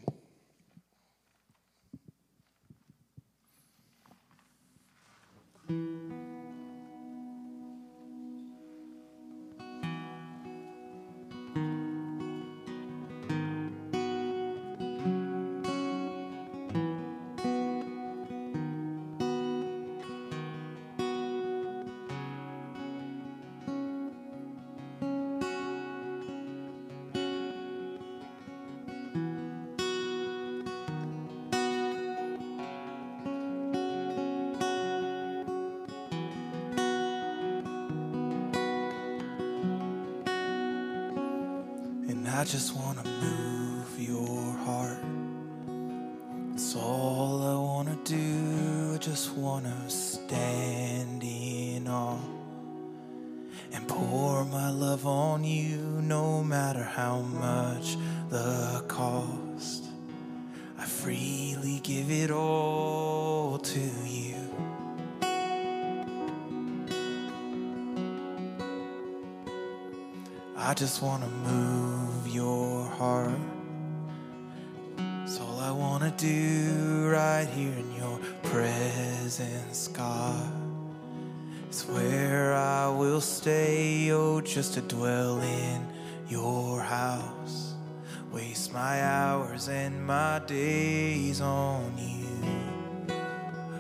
I 42.38 42.43
just 42.43 42.76
want 42.76 43.04
to 43.04 43.10
move 43.10 44.00
your 44.00 44.52
heart. 44.58 45.00
It's 46.54 46.76
all 46.76 47.41
I 47.41 47.56
want 47.56 48.06
to 48.06 48.13
do. 48.13 48.93
I 48.93 48.97
just 49.00 49.32
want 49.32 49.65
to 49.65 49.89
stand 49.89 51.23
in 51.23 51.88
awe 51.88 52.19
and 53.73 53.88
pour 53.88 54.45
my 54.45 54.69
love 54.69 55.08
on 55.08 55.43
you, 55.43 55.80
no 56.04 56.43
matter 56.43 56.84
how 56.84 57.21
much 57.21 57.97
the 58.30 58.86
cost. 58.88 59.86
I 60.78 60.86
freely 60.86 61.80
give 61.82 62.12
it 62.12 62.30
all 62.30 63.58
to 63.58 63.80
you. 64.06 64.36
I 70.56 70.76
just 70.76 71.02
want 71.02 71.23
to 71.23 71.30
move 71.30 71.96
heart. 73.07 73.39
It's 75.23 75.39
all 75.39 75.59
I 75.59 75.71
want 75.71 76.03
to 76.03 76.11
do 76.11 77.09
right 77.09 77.47
here 77.57 77.75
in 77.83 77.89
your 77.95 78.17
presence, 78.51 79.87
God. 79.87 80.51
It's 81.67 81.87
where 81.87 82.53
I 82.53 82.89
will 82.89 83.21
stay, 83.21 84.11
oh, 84.11 84.41
just 84.41 84.73
to 84.73 84.81
dwell 84.81 85.39
in 85.39 85.87
your 86.27 86.81
house. 86.81 87.75
Waste 88.33 88.73
my 88.73 89.01
hours 89.01 89.69
and 89.69 90.05
my 90.05 90.41
days 90.45 91.39
on 91.39 91.93
you. 91.97 93.15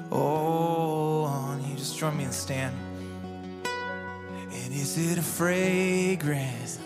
Oh, 0.09 1.23
on 1.23 1.63
you. 1.67 1.75
Just 1.75 1.97
drum 1.99 2.17
me 2.17 2.23
and 2.23 2.33
stand. 2.33 2.75
And 3.65 4.73
is 4.73 4.97
it 4.97 5.17
a 5.17 5.21
fragrance? 5.21 6.79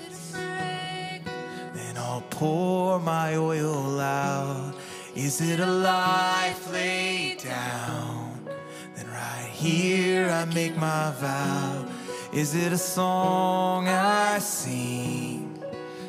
Pour 2.42 3.00
my 3.00 3.36
oil 3.36 4.00
out. 4.00 4.74
Is 5.14 5.42
it 5.42 5.60
a 5.60 5.68
life 5.68 6.74
laid 6.74 7.38
down? 7.38 8.50
Then 8.96 9.06
right 9.12 9.48
here 9.54 10.28
I 10.28 10.46
make 10.46 10.76
my 10.76 11.12
vow. 11.20 11.86
Is 12.34 12.56
it 12.56 12.74
a 12.74 12.80
song 12.80 13.88
I 13.88 14.40
sing? 14.40 15.64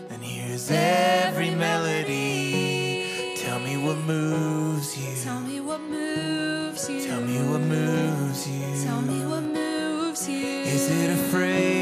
Then 0.09 0.21
here's 0.23 0.71
every 0.71 1.51
melody. 1.51 3.35
Tell 3.37 3.61
me 3.61 3.77
what 3.77 3.99
moves 3.99 4.97
you. 4.97 5.15
Tell 5.23 5.41
me 5.41 5.61
what 5.61 5.83
moves 5.83 6.89
you. 6.89 7.07
Tell 7.07 7.21
me 7.21 7.43
what 7.43 7.61
moves 7.61 8.49
you. 8.49 8.83
Tell 8.83 9.03
me 9.03 9.27
what 9.27 9.43
moves 9.43 10.27
you. 10.27 10.47
Is 10.47 10.91
it 10.91 11.11
a 11.11 11.17
fragrance? 11.29 11.82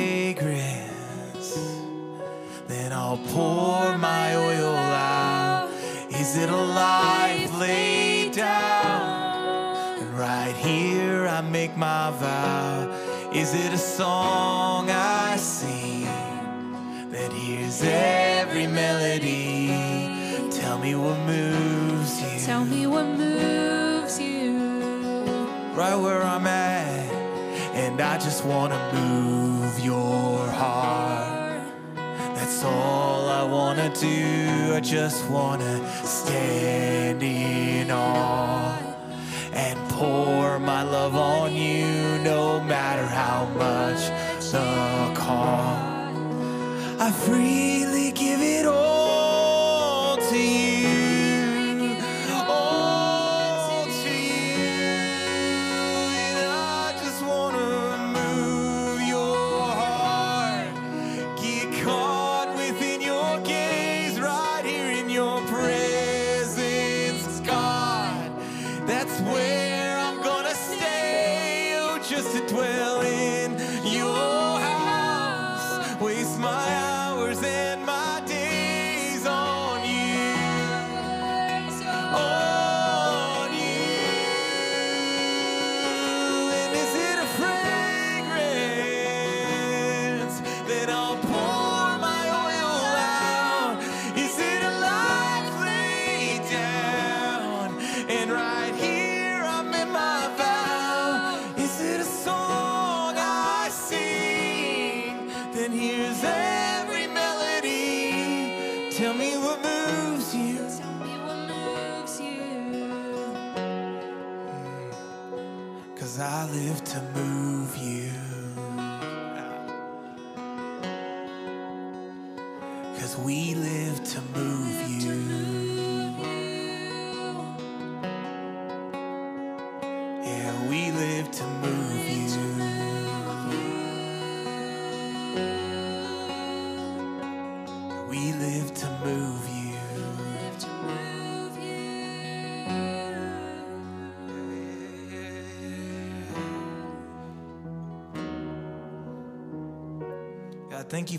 Then 2.70 2.92
I'll 2.92 3.18
pour 3.18 3.98
my 3.98 4.36
oil 4.36 4.74
out. 4.74 5.68
Is 6.10 6.36
it 6.36 6.48
a 6.48 6.56
life 6.56 7.52
laid 7.58 8.32
down? 8.32 9.98
And 10.00 10.18
right 10.18 10.54
here 10.54 11.26
I 11.26 11.40
make 11.40 11.76
my 11.76 12.10
vow. 12.12 12.88
Is 13.32 13.54
it 13.54 13.72
a 13.72 13.78
song 13.78 14.88
I 14.90 15.36
sing? 15.36 16.08
that 17.10 17.32
hears 17.32 17.82
every 17.82 18.66
melody. 18.66 19.68
Tell 20.52 20.78
me 20.78 20.94
what 20.94 21.18
moves 21.26 22.22
you. 22.22 22.46
Tell 22.46 22.64
me 22.64 22.86
what 22.86 23.06
moves 23.06 24.20
you. 24.20 24.58
right 25.74 25.96
where 25.96 26.22
I'm 26.22 26.46
at. 26.46 27.10
And 27.74 28.00
I 28.00 28.18
just 28.18 28.44
wanna 28.44 28.78
move 28.92 29.80
your 29.80 30.46
heart. 30.50 31.09
All 32.62 33.28
I 33.28 33.42
wanna 33.44 33.88
do. 33.94 34.74
I 34.74 34.80
just 34.80 35.28
wanna 35.30 35.80
stand 36.04 37.22
in 37.22 37.90
awe 37.90 38.78
and 39.52 39.78
pour 39.90 40.58
my 40.58 40.82
love 40.82 41.14
on 41.16 41.54
you, 41.54 42.18
no 42.22 42.60
matter 42.60 43.06
how 43.06 43.46
much 43.56 44.02
the 44.52 45.12
cost. 45.14 47.00
I 47.00 47.10
freely 47.10 47.99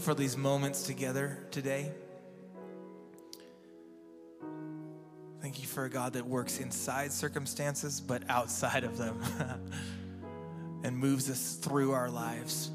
you 0.02 0.06
for 0.06 0.14
these 0.16 0.36
moments 0.36 0.84
together 0.84 1.38
today. 1.52 1.92
Thank 5.42 5.62
you 5.62 5.68
for 5.68 5.86
a 5.86 5.90
God 5.90 6.14
that 6.14 6.26
works 6.26 6.60
inside 6.60 7.12
circumstances, 7.12 8.02
but 8.02 8.24
outside 8.30 8.84
of 8.84 8.98
them, 8.98 9.22
and 10.84 10.98
moves 10.98 11.30
us 11.30 11.56
through 11.56 11.92
our 11.92 12.10
lives. 12.10 12.72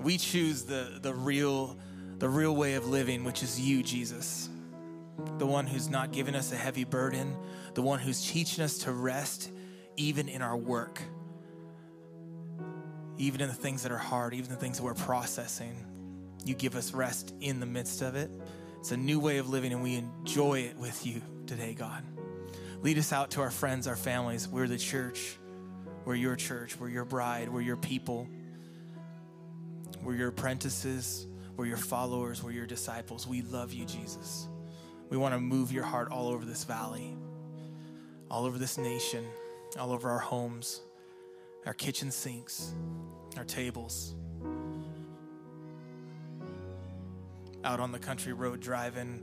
We 0.00 0.18
choose 0.18 0.64
the, 0.64 0.98
the, 1.00 1.14
real, 1.14 1.76
the 2.18 2.28
real 2.28 2.54
way 2.54 2.74
of 2.74 2.88
living, 2.88 3.24
which 3.24 3.42
is 3.42 3.60
you, 3.60 3.82
Jesus. 3.82 4.48
The 5.38 5.46
one 5.46 5.66
who's 5.66 5.88
not 5.88 6.12
giving 6.12 6.34
us 6.34 6.52
a 6.52 6.56
heavy 6.56 6.84
burden, 6.84 7.36
the 7.74 7.82
one 7.82 7.98
who's 7.98 8.30
teaching 8.30 8.62
us 8.62 8.78
to 8.78 8.92
rest 8.92 9.50
even 9.96 10.28
in 10.28 10.42
our 10.42 10.56
work 10.56 11.00
even 13.18 13.40
in 13.40 13.48
the 13.48 13.54
things 13.54 13.82
that 13.82 13.92
are 13.92 13.98
hard, 13.98 14.34
even 14.34 14.50
the 14.50 14.56
things 14.56 14.78
that 14.78 14.82
we're 14.82 14.94
processing. 14.94 15.74
You 16.44 16.54
give 16.54 16.76
us 16.76 16.92
rest 16.92 17.34
in 17.40 17.60
the 17.60 17.66
midst 17.66 18.02
of 18.02 18.16
it. 18.16 18.30
It's 18.80 18.92
a 18.92 18.96
new 18.96 19.20
way 19.20 19.38
of 19.38 19.48
living, 19.48 19.72
and 19.72 19.82
we 19.82 19.94
enjoy 19.94 20.60
it 20.60 20.76
with 20.76 21.06
you 21.06 21.22
today, 21.46 21.74
God. 21.74 22.02
Lead 22.82 22.98
us 22.98 23.12
out 23.12 23.30
to 23.32 23.40
our 23.40 23.50
friends, 23.50 23.86
our 23.86 23.96
families. 23.96 24.46
We're 24.46 24.68
the 24.68 24.76
church. 24.76 25.38
We're 26.04 26.16
your 26.16 26.36
church. 26.36 26.78
We're 26.78 26.90
your 26.90 27.06
bride. 27.06 27.48
We're 27.48 27.62
your 27.62 27.78
people. 27.78 28.28
We're 30.02 30.16
your 30.16 30.28
apprentices. 30.28 31.26
We're 31.56 31.66
your 31.66 31.78
followers. 31.78 32.42
We're 32.42 32.50
your 32.50 32.66
disciples. 32.66 33.26
We 33.26 33.40
love 33.42 33.72
you, 33.72 33.86
Jesus. 33.86 34.48
We 35.08 35.16
want 35.16 35.34
to 35.34 35.40
move 35.40 35.72
your 35.72 35.84
heart 35.84 36.10
all 36.10 36.28
over 36.28 36.44
this 36.44 36.64
valley, 36.64 37.16
all 38.30 38.44
over 38.44 38.58
this 38.58 38.76
nation, 38.76 39.24
all 39.78 39.92
over 39.92 40.10
our 40.10 40.18
homes 40.18 40.82
our 41.66 41.74
kitchen 41.74 42.10
sinks, 42.10 42.74
our 43.36 43.44
tables, 43.44 44.14
out 47.64 47.80
on 47.80 47.92
the 47.92 47.98
country 47.98 48.32
road 48.32 48.60
driving 48.60 49.22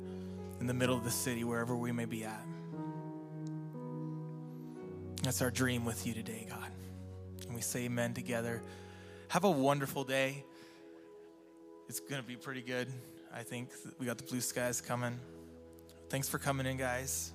in 0.60 0.68
the 0.68 0.74
middle 0.74 0.98
of 0.98 1.04
the 1.04 1.12
city, 1.12 1.44
wherever 1.44 1.76
we 1.76 1.92
may 1.92 2.06
be 2.06 2.24
at. 2.24 2.46
That's 5.24 5.42
our 5.42 5.52
dream 5.52 5.86
with 5.86 6.08
you 6.08 6.14
today, 6.14 6.48
God. 6.50 6.72
And 7.46 7.56
we 7.56 7.62
say 7.62 7.86
amen 7.86 8.14
together. 8.14 8.62
Have 9.28 9.44
a 9.44 9.52
wonderful 9.52 10.04
day. 10.04 10.44
It's 11.88 12.00
going 12.00 12.22
to 12.22 12.28
be 12.28 12.36
pretty 12.36 12.62
good. 12.62 12.88
I 13.34 13.44
think 13.44 13.70
we 14.00 14.06
got 14.06 14.18
the 14.18 14.24
blue 14.24 14.42
skies 14.42 14.82
coming. 14.82 15.20
Thanks 16.10 16.28
for 16.28 16.38
coming 16.38 16.66
in, 16.66 16.78
guys. 16.78 17.32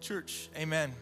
Church, 0.00 0.48
amen. 0.56 0.92